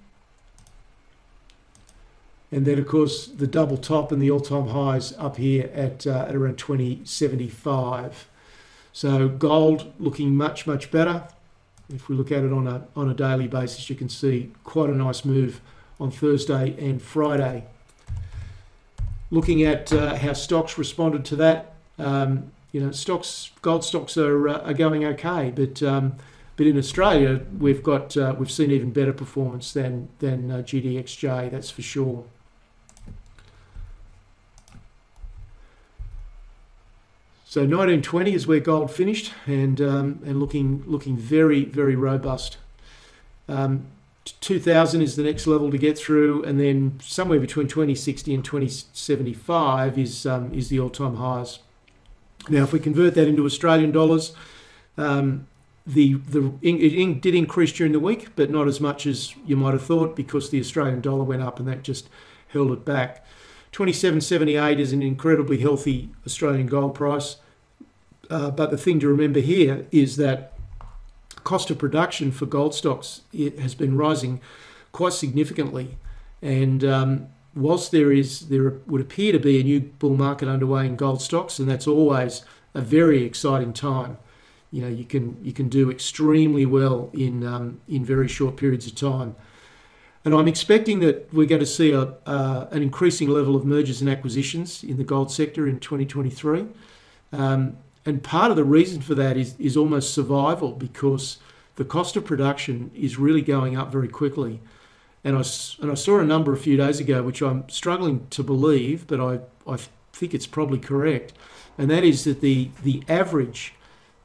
And 2.52 2.66
then, 2.66 2.80
of 2.80 2.88
course, 2.88 3.28
the 3.28 3.46
double 3.46 3.78
top 3.78 4.12
and 4.12 4.20
the 4.20 4.32
all-time 4.32 4.70
highs 4.70 5.14
up 5.20 5.38
here 5.38 5.70
at, 5.72 6.08
uh, 6.08 6.26
at 6.30 6.36
around 6.36 6.58
2075. 6.58 8.28
So 8.92 9.28
gold 9.28 9.94
looking 10.00 10.36
much, 10.36 10.66
much 10.66 10.90
better. 10.90 11.28
If 11.94 12.10
we 12.10 12.16
look 12.16 12.32
at 12.32 12.44
it 12.44 12.52
on 12.52 12.68
a, 12.68 12.86
on 12.96 13.10
a 13.10 13.14
daily 13.14 13.48
basis, 13.48 13.90
you 13.90 13.96
can 13.96 14.10
see 14.10 14.52
quite 14.64 14.90
a 14.90 14.96
nice 14.96 15.24
move 15.24 15.62
on 16.00 16.12
Thursday 16.12 16.76
and 16.78 17.02
Friday. 17.02 17.66
Looking 19.32 19.64
at 19.64 19.92
uh, 19.92 20.16
how 20.16 20.34
stocks 20.34 20.78
responded 20.78 21.26
to 21.26 21.36
that, 21.38 21.76
um, 21.98 22.52
you 22.72 22.82
know, 22.82 22.92
stocks, 22.92 23.52
gold 23.62 23.84
stocks 23.84 24.18
are, 24.18 24.48
uh, 24.48 24.60
are 24.60 24.74
going 24.74 25.04
okay, 25.06 25.52
but 25.56 25.82
um, 25.84 26.16
but 26.56 26.66
in 26.66 26.78
Australia 26.78 27.42
we've 27.58 27.84
got 27.84 28.18
uh, 28.18 28.36
we've 28.38 28.52
seen 28.52 28.72
even 28.72 28.92
better 28.92 29.14
performance 29.14 29.72
than 29.74 30.10
than 30.20 30.52
uh, 30.52 30.58
GDXJ, 30.58 31.52
that's 31.52 31.70
for 31.70 31.82
sure. 31.82 32.26
So 37.50 37.62
1920 37.62 38.34
is 38.34 38.46
where 38.46 38.60
gold 38.60 38.92
finished, 38.92 39.32
and 39.46 39.80
um, 39.80 40.20
and 40.26 40.38
looking 40.38 40.84
looking 40.86 41.16
very 41.16 41.64
very 41.64 41.96
robust. 41.96 42.58
Um, 43.48 43.88
2000 44.26 45.02
is 45.02 45.16
the 45.16 45.24
next 45.24 45.48
level 45.48 45.72
to 45.72 45.78
get 45.78 45.98
through, 45.98 46.44
and 46.44 46.60
then 46.60 47.00
somewhere 47.02 47.40
between 47.40 47.70
2060 47.70 48.34
and 48.34 48.44
2075 48.44 49.98
is 49.98 50.26
um, 50.26 50.54
is 50.54 50.68
the 50.68 50.78
all-time 50.82 51.16
highs. 51.16 51.60
Now, 52.50 52.64
if 52.64 52.74
we 52.74 52.82
convert 52.82 53.16
that 53.16 53.30
into 53.30 53.46
Australian 53.46 53.92
dollars, 53.92 54.34
um, 54.98 55.48
the 55.86 56.16
the 56.16 56.52
it 56.62 57.22
did 57.22 57.34
increase 57.34 57.72
during 57.72 57.94
the 57.94 58.02
week, 58.02 58.36
but 58.36 58.50
not 58.50 58.68
as 58.68 58.82
much 58.82 59.08
as 59.08 59.34
you 59.46 59.56
might 59.56 59.72
have 59.72 59.86
thought 59.86 60.18
because 60.18 60.50
the 60.50 60.60
Australian 60.60 61.00
dollar 61.00 61.24
went 61.24 61.42
up, 61.42 61.60
and 61.60 61.68
that 61.70 61.84
just 61.84 62.10
held 62.50 62.74
it 62.74 62.84
back. 62.84 63.26
27.78 63.78 64.80
is 64.80 64.92
an 64.92 65.04
incredibly 65.04 65.60
healthy 65.60 66.10
Australian 66.26 66.66
gold 66.66 66.96
price, 66.96 67.36
uh, 68.28 68.50
but 68.50 68.72
the 68.72 68.78
thing 68.78 69.00
to 69.00 69.08
remember 69.08 69.40
here 69.40 69.86
is 69.92 70.18
that 70.18 70.58
cost 71.44 71.70
of 71.70 71.78
production 71.78 72.32
for 72.32 72.48
gold 72.48 72.74
stocks 72.74 73.22
has 73.60 73.76
been 73.76 73.96
rising 73.96 74.42
quite 74.94 75.14
significantly. 75.14 75.96
And 76.42 76.84
um, 76.84 77.28
whilst 77.54 77.92
there 77.92 78.12
is 78.12 78.48
there 78.50 78.80
would 78.88 79.00
appear 79.00 79.32
to 79.32 79.40
be 79.40 79.60
a 79.60 79.64
new 79.64 79.82
bull 79.82 80.16
market 80.16 80.50
underway 80.50 80.88
in 80.88 80.96
gold 80.96 81.22
stocks, 81.22 81.60
and 81.60 81.70
that's 81.70 81.86
always 81.86 82.44
a 82.74 82.82
very 82.82 83.24
exciting 83.24 83.74
time. 83.74 84.18
You 84.72 84.82
know, 84.82 84.90
you 84.90 85.06
can 85.06 85.38
you 85.44 85.54
can 85.54 85.70
do 85.70 85.92
extremely 85.92 86.66
well 86.66 87.12
in 87.14 87.46
um, 87.46 87.80
in 87.88 88.04
very 88.04 88.28
short 88.28 88.58
periods 88.58 88.88
of 88.88 88.96
time. 88.96 89.36
And 90.26 90.34
I'm 90.34 90.48
expecting 90.48 91.00
that 91.00 91.34
we're 91.34 91.48
going 91.48 91.62
to 91.62 91.66
see 91.66 91.92
a, 91.92 92.16
uh, 92.26 92.68
an 92.72 92.82
increasing 92.82 93.30
level 93.30 93.56
of 93.56 93.66
mergers 93.66 94.02
and 94.02 94.10
acquisitions 94.10 94.84
in 94.84 94.98
the 94.98 95.04
gold 95.04 95.32
sector 95.32 95.68
in 95.68 95.80
2023. 95.80 96.66
Um, 97.32 97.78
and 98.06 98.24
part 98.24 98.52
of 98.52 98.58
the 98.58 98.64
reason 98.64 99.02
for 99.02 99.16
that 99.16 99.38
is, 99.38 99.56
is 99.60 99.76
almost 99.78 100.14
survival 100.14 100.72
because 100.72 101.38
the 101.76 101.86
cost 101.86 102.16
of 102.16 102.26
production 102.26 102.92
is 102.96 103.18
really 103.18 103.42
going 103.42 103.78
up 103.78 103.92
very 103.92 104.08
quickly. 104.08 104.60
And 105.24 105.36
I, 105.36 105.44
and 105.82 105.92
I 105.92 105.96
saw 105.96 106.20
a 106.20 106.26
number 106.26 106.54
a 106.54 106.58
few 106.58 106.78
days 106.78 107.00
ago, 107.00 107.22
which 107.22 107.42
I'm 107.42 107.68
struggling 107.70 108.28
to 108.30 108.44
believe, 108.44 109.08
but 109.08 109.20
I, 109.20 109.40
I 109.70 109.78
think 110.14 110.34
it's 110.34 110.48
probably 110.48 110.80
correct. 110.80 111.34
And 111.78 111.90
that 111.92 112.04
is 112.04 112.24
that 112.24 112.42
the, 112.42 112.70
the 112.84 113.04
average 113.08 113.76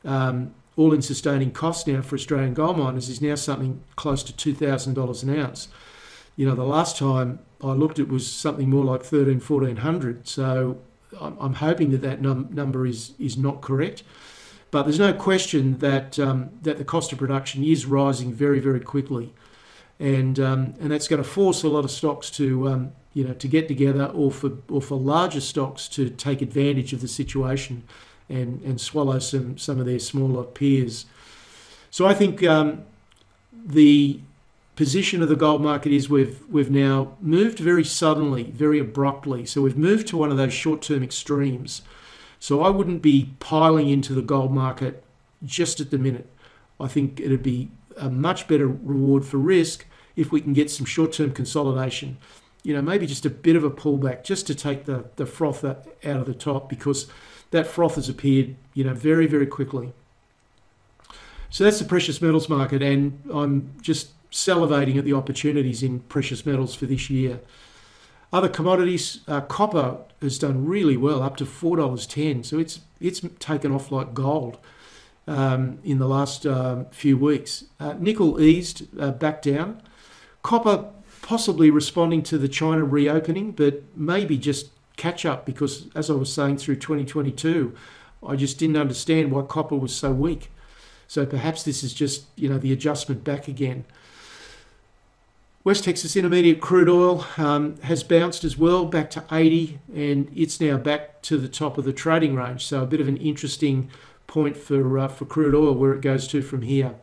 um, 0.04 0.54
all 0.76 0.92
in 0.92 1.02
sustaining 1.02 1.50
cost 1.50 1.86
now 1.86 2.02
for 2.02 2.14
Australian 2.14 2.54
gold 2.54 2.78
miners 2.78 3.08
is 3.08 3.20
now 3.20 3.34
something 3.34 3.82
close 3.96 4.22
to 4.22 4.32
$2,000 4.32 5.22
an 5.22 5.38
ounce. 5.38 5.68
You 6.36 6.46
know, 6.46 6.54
the 6.54 6.64
last 6.64 6.96
time 6.96 7.40
I 7.62 7.72
looked, 7.72 7.98
it 7.98 8.08
was 8.08 8.30
something 8.30 8.70
more 8.70 8.84
like 8.84 9.02
13, 9.02 9.40
1400. 9.40 10.26
So 10.26 10.78
I'm 11.20 11.54
hoping 11.54 11.90
that 11.90 12.02
that 12.02 12.20
num- 12.20 12.48
number 12.50 12.86
is 12.86 13.12
is 13.18 13.36
not 13.36 13.60
correct, 13.60 14.02
but 14.70 14.84
there's 14.84 14.98
no 14.98 15.12
question 15.12 15.78
that 15.78 16.18
um, 16.18 16.50
that 16.62 16.78
the 16.78 16.84
cost 16.84 17.12
of 17.12 17.18
production 17.18 17.62
is 17.62 17.86
rising 17.86 18.32
very 18.32 18.60
very 18.60 18.80
quickly, 18.80 19.32
and 19.98 20.40
um, 20.40 20.74
and 20.80 20.90
that's 20.90 21.08
going 21.08 21.22
to 21.22 21.28
force 21.28 21.62
a 21.62 21.68
lot 21.68 21.84
of 21.84 21.90
stocks 21.90 22.30
to 22.30 22.68
um, 22.68 22.92
you 23.12 23.24
know 23.24 23.34
to 23.34 23.48
get 23.48 23.68
together 23.68 24.06
or 24.06 24.30
for 24.30 24.52
or 24.70 24.80
for 24.80 24.98
larger 24.98 25.40
stocks 25.40 25.88
to 25.88 26.08
take 26.08 26.40
advantage 26.40 26.92
of 26.92 27.00
the 27.00 27.08
situation, 27.08 27.84
and 28.28 28.62
and 28.62 28.80
swallow 28.80 29.18
some 29.18 29.58
some 29.58 29.78
of 29.78 29.86
their 29.86 29.98
smaller 29.98 30.44
peers. 30.44 31.06
So 31.90 32.06
I 32.06 32.14
think 32.14 32.42
um, 32.42 32.84
the 33.52 34.20
position 34.76 35.22
of 35.22 35.28
the 35.28 35.36
gold 35.36 35.62
market 35.62 35.92
is 35.92 36.08
we've 36.08 36.42
we've 36.48 36.70
now 36.70 37.16
moved 37.20 37.58
very 37.58 37.84
suddenly, 37.84 38.44
very 38.44 38.78
abruptly. 38.78 39.44
So 39.46 39.62
we've 39.62 39.76
moved 39.76 40.06
to 40.08 40.16
one 40.16 40.30
of 40.30 40.36
those 40.36 40.52
short-term 40.52 41.02
extremes. 41.02 41.82
So 42.38 42.62
I 42.62 42.70
wouldn't 42.70 43.02
be 43.02 43.34
piling 43.38 43.88
into 43.88 44.14
the 44.14 44.22
gold 44.22 44.52
market 44.52 45.04
just 45.44 45.80
at 45.80 45.90
the 45.90 45.98
minute. 45.98 46.28
I 46.80 46.88
think 46.88 47.20
it'd 47.20 47.42
be 47.42 47.70
a 47.96 48.10
much 48.10 48.48
better 48.48 48.66
reward 48.66 49.24
for 49.24 49.36
risk 49.36 49.86
if 50.16 50.32
we 50.32 50.40
can 50.40 50.52
get 50.52 50.70
some 50.70 50.86
short-term 50.86 51.32
consolidation. 51.32 52.16
You 52.62 52.74
know, 52.74 52.82
maybe 52.82 53.06
just 53.06 53.26
a 53.26 53.30
bit 53.30 53.56
of 53.56 53.64
a 53.64 53.70
pullback 53.70 54.24
just 54.24 54.46
to 54.46 54.54
take 54.54 54.84
the, 54.84 55.04
the 55.16 55.26
froth 55.26 55.64
out 55.64 55.86
of 56.04 56.26
the 56.26 56.34
top 56.34 56.68
because 56.68 57.06
that 57.50 57.66
froth 57.66 57.96
has 57.96 58.08
appeared, 58.08 58.56
you 58.74 58.84
know, 58.84 58.94
very, 58.94 59.26
very 59.26 59.46
quickly. 59.46 59.92
So 61.50 61.64
that's 61.64 61.78
the 61.78 61.84
precious 61.84 62.22
metals 62.22 62.48
market, 62.48 62.82
and 62.82 63.20
I'm 63.32 63.74
just 63.82 64.10
salivating 64.32 64.96
at 64.96 65.04
the 65.04 65.12
opportunities 65.12 65.82
in 65.82 66.00
precious 66.00 66.44
metals 66.44 66.74
for 66.74 66.86
this 66.86 67.08
year. 67.10 67.40
Other 68.32 68.48
commodities, 68.48 69.20
uh, 69.28 69.42
copper 69.42 69.98
has 70.22 70.38
done 70.38 70.64
really 70.64 70.96
well, 70.96 71.22
up 71.22 71.36
to 71.36 71.46
four 71.46 71.76
dollars 71.76 72.06
ten. 72.06 72.42
So 72.42 72.58
it's 72.58 72.80
it's 73.00 73.20
taken 73.38 73.72
off 73.72 73.92
like 73.92 74.14
gold 74.14 74.58
um, 75.26 75.78
in 75.84 75.98
the 75.98 76.08
last 76.08 76.46
uh, 76.46 76.84
few 76.90 77.18
weeks. 77.18 77.64
Uh, 77.78 77.94
nickel 77.98 78.40
eased 78.40 78.86
uh, 78.98 79.10
back 79.10 79.42
down. 79.42 79.82
Copper 80.42 80.86
possibly 81.20 81.70
responding 81.70 82.22
to 82.22 82.38
the 82.38 82.48
China 82.48 82.84
reopening, 82.84 83.52
but 83.52 83.82
maybe 83.94 84.38
just 84.38 84.70
catch 84.96 85.24
up 85.24 85.44
because, 85.46 85.88
as 85.94 86.10
I 86.10 86.14
was 86.14 86.32
saying 86.32 86.58
through 86.58 86.76
2022, 86.76 87.74
I 88.26 88.36
just 88.36 88.58
didn't 88.58 88.76
understand 88.76 89.30
why 89.30 89.42
copper 89.42 89.76
was 89.76 89.94
so 89.94 90.10
weak. 90.12 90.50
So 91.06 91.26
perhaps 91.26 91.62
this 91.62 91.82
is 91.82 91.92
just 91.92 92.24
you 92.36 92.48
know 92.48 92.58
the 92.58 92.72
adjustment 92.72 93.24
back 93.24 93.46
again. 93.46 93.84
West 95.64 95.84
Texas 95.84 96.16
Intermediate 96.16 96.60
crude 96.60 96.88
oil 96.88 97.24
um, 97.36 97.76
has 97.82 98.02
bounced 98.02 98.42
as 98.42 98.58
well 98.58 98.84
back 98.84 99.08
to 99.10 99.22
80 99.30 99.78
and 99.94 100.28
it's 100.34 100.60
now 100.60 100.76
back 100.76 101.22
to 101.22 101.38
the 101.38 101.46
top 101.46 101.78
of 101.78 101.84
the 101.84 101.92
trading 101.92 102.34
range. 102.34 102.66
So 102.66 102.82
a 102.82 102.86
bit 102.86 103.00
of 103.00 103.06
an 103.06 103.16
interesting 103.18 103.88
point 104.26 104.56
for, 104.56 104.98
uh, 104.98 105.06
for 105.06 105.24
crude 105.24 105.54
oil 105.54 105.72
where 105.72 105.92
it 105.92 106.00
goes 106.00 106.26
to 106.28 106.42
from 106.42 106.62
here. 106.62 106.96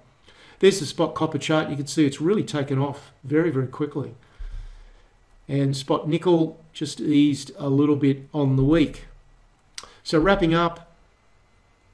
There's 0.59 0.81
the 0.81 0.85
spot 0.85 1.15
copper 1.15 1.37
chart. 1.37 1.69
You 1.69 1.77
can 1.77 1.87
see 1.87 2.05
it's 2.05 2.19
really 2.19 2.43
taken 2.43 2.77
off 2.77 3.13
very, 3.23 3.49
very 3.49 3.67
quickly. 3.67 4.15
And 5.47 5.75
spot 5.75 6.09
nickel 6.09 6.59
just 6.73 6.99
eased 6.99 7.53
a 7.57 7.69
little 7.69 7.95
bit 7.95 8.27
on 8.33 8.57
the 8.57 8.63
week. 8.63 9.05
So 10.03 10.19
wrapping 10.19 10.53
up, 10.53 10.93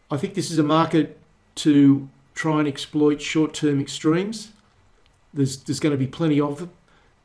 I 0.09 0.17
think 0.17 0.33
this 0.33 0.49
is 0.49 0.57
a 0.57 0.63
market 0.63 1.19
to 1.57 2.09
try 2.33 2.57
and 2.57 2.67
exploit 2.67 3.21
short-term 3.21 3.79
extremes 3.79 4.49
there's 5.35 5.57
there's 5.57 5.79
going 5.79 5.91
to 5.91 5.97
be 5.97 6.07
plenty 6.07 6.41
of 6.41 6.57
them. 6.59 6.71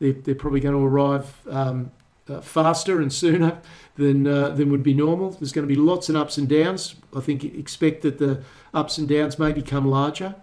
They're, 0.00 0.12
they're 0.12 0.34
probably 0.34 0.60
going 0.60 0.74
to 0.74 0.84
arrive 0.84 1.36
um, 1.48 1.92
uh, 2.28 2.40
faster 2.40 3.00
and 3.00 3.12
sooner 3.12 3.58
than 3.96 4.26
uh, 4.26 4.50
than 4.50 4.70
would 4.70 4.82
be 4.82 4.94
normal. 4.94 5.30
There's 5.30 5.52
going 5.52 5.66
to 5.66 5.74
be 5.74 5.80
lots 5.80 6.08
and 6.08 6.18
ups 6.18 6.36
and 6.36 6.48
downs. 6.48 6.96
I 7.16 7.20
think 7.20 7.44
expect 7.44 8.02
that 8.02 8.18
the 8.18 8.42
ups 8.74 8.98
and 8.98 9.08
downs 9.08 9.38
may 9.38 9.52
become 9.52 9.88
larger, 9.88 10.34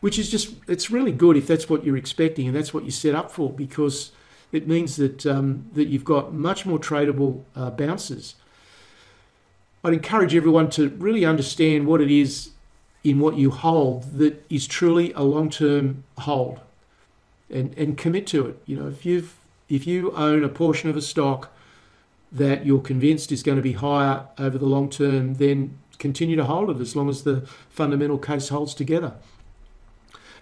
which 0.00 0.18
is 0.18 0.30
just 0.30 0.54
it's 0.68 0.90
really 0.90 1.12
good 1.12 1.36
if 1.36 1.46
that's 1.46 1.68
what 1.68 1.84
you're 1.84 1.96
expecting 1.96 2.46
and 2.46 2.56
that's 2.56 2.72
what 2.72 2.84
you 2.84 2.90
set 2.90 3.14
up 3.14 3.30
for 3.30 3.52
because 3.52 4.12
it 4.52 4.66
means 4.66 4.96
that 4.96 5.26
um, 5.26 5.66
that 5.74 5.88
you've 5.88 6.04
got 6.04 6.32
much 6.32 6.64
more 6.64 6.78
tradable 6.78 7.42
uh, 7.56 7.70
bounces. 7.70 8.36
I'd 9.82 9.94
encourage 9.94 10.34
everyone 10.34 10.68
to 10.70 10.90
really 10.90 11.24
understand 11.24 11.86
what 11.86 12.02
it 12.02 12.10
is 12.10 12.50
in 13.02 13.18
what 13.18 13.36
you 13.36 13.50
hold 13.50 14.18
that 14.18 14.44
is 14.50 14.66
truly 14.66 15.10
a 15.14 15.22
long-term 15.22 16.04
hold 16.18 16.60
and, 17.50 17.76
and 17.76 17.96
commit 17.96 18.26
to 18.28 18.46
it. 18.46 18.62
You 18.66 18.76
know, 18.76 18.88
if 18.88 19.04
you've 19.04 19.36
if 19.68 19.86
you 19.86 20.12
own 20.12 20.42
a 20.42 20.48
portion 20.48 20.90
of 20.90 20.96
a 20.96 21.02
stock 21.02 21.52
that 22.32 22.66
you're 22.66 22.80
convinced 22.80 23.32
is 23.32 23.42
going 23.42 23.56
to 23.56 23.62
be 23.62 23.72
higher 23.72 24.26
over 24.38 24.58
the 24.58 24.66
long 24.66 24.88
term, 24.88 25.34
then 25.34 25.78
continue 25.98 26.36
to 26.36 26.44
hold 26.44 26.70
it 26.70 26.80
as 26.80 26.96
long 26.96 27.08
as 27.08 27.22
the 27.22 27.42
fundamental 27.68 28.18
case 28.18 28.48
holds 28.48 28.74
together. 28.74 29.14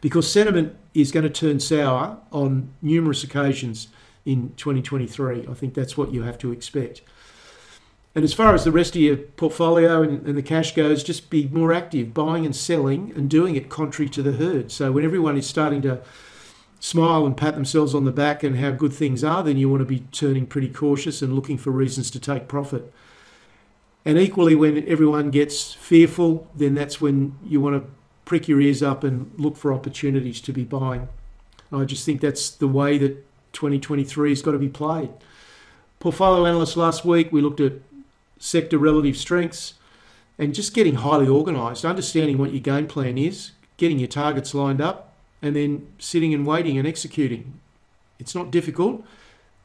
Because 0.01 0.31
sentiment 0.31 0.77
is 0.95 1.11
going 1.11 1.25
to 1.25 1.31
turn 1.31 1.61
sour 1.61 2.19
on 2.31 2.73
numerous 2.81 3.25
occasions 3.25 3.89
in 4.25 4.53
2023. 4.57 5.47
I 5.49 5.55
think 5.55 5.75
that's 5.75 5.97
what 5.97 6.13
you 6.13 6.23
have 6.23 6.39
to 6.39 6.53
expect. 6.53 7.03
And 8.15 8.25
as 8.25 8.33
far 8.33 8.55
as 8.55 8.65
the 8.65 8.73
rest 8.73 8.97
of 8.97 9.03
your 9.03 9.17
portfolio 9.17 10.03
and, 10.03 10.27
and, 10.27 10.37
the 10.37 10.43
cash 10.43 10.75
goes, 10.75 11.05
just 11.05 11.31
be 11.31 11.47
more 11.49 11.73
active, 11.73 12.15
buying 12.15 12.45
and 12.45 12.57
selling 12.57 13.13
and 13.15 13.29
doing 13.29 13.55
it 13.55 13.69
contrary 13.69 14.09
to 14.11 14.23
the 14.23 14.33
herd. 14.33 14.73
So 14.73 14.91
when 14.91 15.05
everyone 15.05 15.37
is 15.37 15.47
starting 15.47 15.83
to 15.83 16.01
smile 16.81 17.27
and 17.27 17.37
pat 17.37 17.55
themselves 17.55 17.95
on 17.95 18.05
the 18.05 18.13
back 18.13 18.43
and 18.43 18.59
how 18.59 18.71
good 18.71 18.93
things 18.93 19.25
are, 19.25 19.43
then 19.43 19.57
you 19.57 19.69
want 19.69 19.81
to 19.81 19.87
be 19.87 20.01
turning 20.13 20.47
pretty 20.47 20.69
cautious 20.69 21.23
and 21.23 21.35
looking 21.35 21.59
for 21.59 21.71
reasons 21.71 22.11
to 22.11 22.21
take 22.21 22.49
profit. 22.49 22.93
And 24.05 24.19
equally, 24.19 24.55
when 24.55 24.89
everyone 24.89 25.31
gets 25.31 25.75
fearful, 25.75 26.49
then 26.55 26.75
that's 26.75 27.01
when 27.01 27.37
you 27.45 27.61
want 27.61 27.83
to 27.83 27.91
prick 28.25 28.49
your 28.49 28.61
ears 28.61 28.83
up 28.83 29.05
and 29.05 29.31
look 29.37 29.57
for 29.57 29.73
opportunities 29.73 30.41
to 30.43 30.53
be 30.53 30.65
buying. 30.65 31.09
I 31.73 31.85
just 31.85 32.07
think 32.07 32.21
that's 32.21 32.51
the 32.51 32.69
way 32.69 32.97
that 32.99 33.25
2023 33.53 34.31
has 34.31 34.43
got 34.43 34.53
to 34.53 34.59
be 34.59 34.69
played. 34.69 35.11
Portfolio 35.99 36.47
analysts 36.47 36.77
last 36.77 37.05
week, 37.05 37.33
we 37.33 37.41
looked 37.41 37.61
at 37.61 37.75
sector 38.39 38.79
relative 38.79 39.17
strengths 39.17 39.75
and 40.39 40.55
just 40.55 40.73
getting 40.73 40.97
highly 40.97 41.27
organised, 41.27 41.85
understanding 41.85 42.39
what 42.39 42.53
your 42.53 42.61
game 42.61 42.87
plan 42.87 43.19
is, 43.19 43.51
getting 43.77 43.99
your 43.99 44.09
targets 44.09 44.55
lined 44.55 44.81
up, 44.81 45.08
and 45.43 45.55
then 45.55 45.87
sitting 45.99 46.35
and 46.35 46.47
waiting 46.47 46.79
and 46.79 46.87
executing. 46.87 47.61
It's 48.19 48.35
not 48.35 48.51
difficult, 48.51 49.05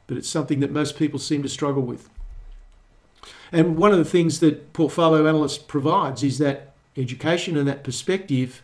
but 0.08 0.18
it's 0.18 0.30
something 0.30 0.60
that 0.60 0.72
most 0.72 0.98
people 0.98 1.20
seem 1.20 1.44
to 1.44 1.50
struggle 1.50 1.84
with. 1.84 2.10
And 3.52 3.78
one 3.78 3.92
of 3.92 3.98
the 3.98 4.06
things 4.06 4.40
that 4.40 4.74
Portfolio 4.74 5.28
Analyst 5.28 5.68
provides 5.68 6.24
is 6.24 6.38
that 6.40 6.74
education 6.98 7.58
and 7.58 7.68
that 7.68 7.84
perspective 7.84 8.62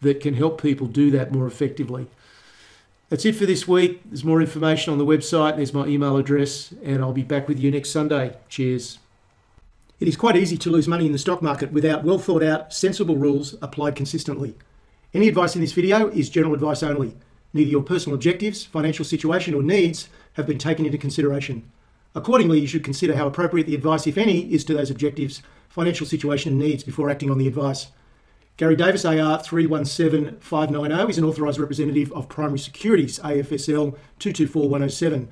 that 0.00 0.20
can 0.20 0.34
help 0.34 0.60
people 0.60 0.86
do 0.86 1.10
that 1.12 1.32
more 1.32 1.46
effectively. 1.46 2.08
That's 3.08 3.24
it 3.24 3.36
for 3.36 3.46
this 3.46 3.68
week. 3.68 4.02
There's 4.04 4.24
more 4.24 4.40
information 4.40 4.92
on 4.92 4.98
the 4.98 5.06
website. 5.06 5.56
There's 5.56 5.72
my 5.72 5.86
email 5.86 6.16
address, 6.16 6.74
and 6.82 7.02
I'll 7.02 7.12
be 7.12 7.22
back 7.22 7.46
with 7.46 7.60
you 7.60 7.70
next 7.70 7.90
Sunday. 7.90 8.36
Cheers. 8.48 8.98
It 10.00 10.08
is 10.08 10.16
quite 10.16 10.36
easy 10.36 10.56
to 10.58 10.70
lose 10.70 10.88
money 10.88 11.06
in 11.06 11.12
the 11.12 11.18
stock 11.18 11.40
market 11.40 11.72
without 11.72 12.04
well 12.04 12.18
thought 12.18 12.42
out, 12.42 12.72
sensible 12.72 13.16
rules 13.16 13.54
applied 13.62 13.94
consistently. 13.94 14.56
Any 15.14 15.28
advice 15.28 15.54
in 15.54 15.60
this 15.60 15.72
video 15.72 16.08
is 16.08 16.28
general 16.28 16.54
advice 16.54 16.82
only. 16.82 17.16
Neither 17.52 17.70
your 17.70 17.82
personal 17.82 18.16
objectives, 18.16 18.64
financial 18.64 19.04
situation, 19.04 19.54
or 19.54 19.62
needs 19.62 20.08
have 20.34 20.46
been 20.46 20.58
taken 20.58 20.84
into 20.84 20.98
consideration. 20.98 21.70
Accordingly, 22.14 22.60
you 22.60 22.66
should 22.66 22.84
consider 22.84 23.14
how 23.14 23.26
appropriate 23.26 23.66
the 23.66 23.74
advice, 23.74 24.06
if 24.06 24.18
any, 24.18 24.52
is 24.52 24.64
to 24.64 24.74
those 24.74 24.90
objectives, 24.90 25.42
financial 25.68 26.06
situation, 26.06 26.52
and 26.52 26.60
needs 26.60 26.82
before 26.82 27.08
acting 27.08 27.30
on 27.30 27.38
the 27.38 27.46
advice. 27.46 27.88
Garry 28.56 28.74
Davis, 28.74 29.04
AR 29.04 29.38
317590, 29.42 31.10
is 31.10 31.18
an 31.18 31.24
authorised 31.24 31.58
representative 31.58 32.10
of 32.12 32.28
Primary 32.28 32.58
Securities, 32.58 33.18
AFSL 33.20 33.96
224107. 34.18 35.28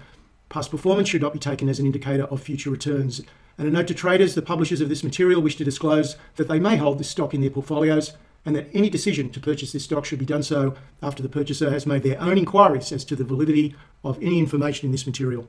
Past 0.50 0.70
performance 0.70 1.08
should 1.08 1.22
not 1.22 1.32
be 1.32 1.38
taken 1.38 1.68
as 1.68 1.78
an 1.78 1.86
indicator 1.86 2.24
of 2.24 2.42
future 2.42 2.70
returns. 2.70 3.22
And 3.56 3.66
a 3.66 3.70
note 3.70 3.88
to 3.88 3.94
traders, 3.94 4.34
the 4.34 4.42
publishers 4.42 4.80
of 4.80 4.88
this 4.88 5.02
material 5.04 5.40
wish 5.40 5.56
to 5.56 5.64
disclose 5.64 6.16
that 6.36 6.48
they 6.48 6.58
may 6.58 6.76
hold 6.76 6.98
this 6.98 7.08
stock 7.08 7.34
in 7.34 7.40
their 7.40 7.50
portfolios 7.50 8.12
and 8.44 8.54
that 8.54 8.68
any 8.74 8.90
decision 8.90 9.30
to 9.30 9.40
purchase 9.40 9.72
this 9.72 9.84
stock 9.84 10.04
should 10.04 10.18
be 10.18 10.26
done 10.26 10.42
so 10.42 10.74
after 11.02 11.22
the 11.22 11.28
purchaser 11.28 11.70
has 11.70 11.86
made 11.86 12.02
their 12.02 12.20
own 12.20 12.38
inquiries 12.38 12.92
as 12.92 13.04
to 13.04 13.16
the 13.16 13.24
validity 13.24 13.74
of 14.02 14.16
any 14.22 14.38
information 14.38 14.86
in 14.86 14.92
this 14.92 15.06
material. 15.06 15.48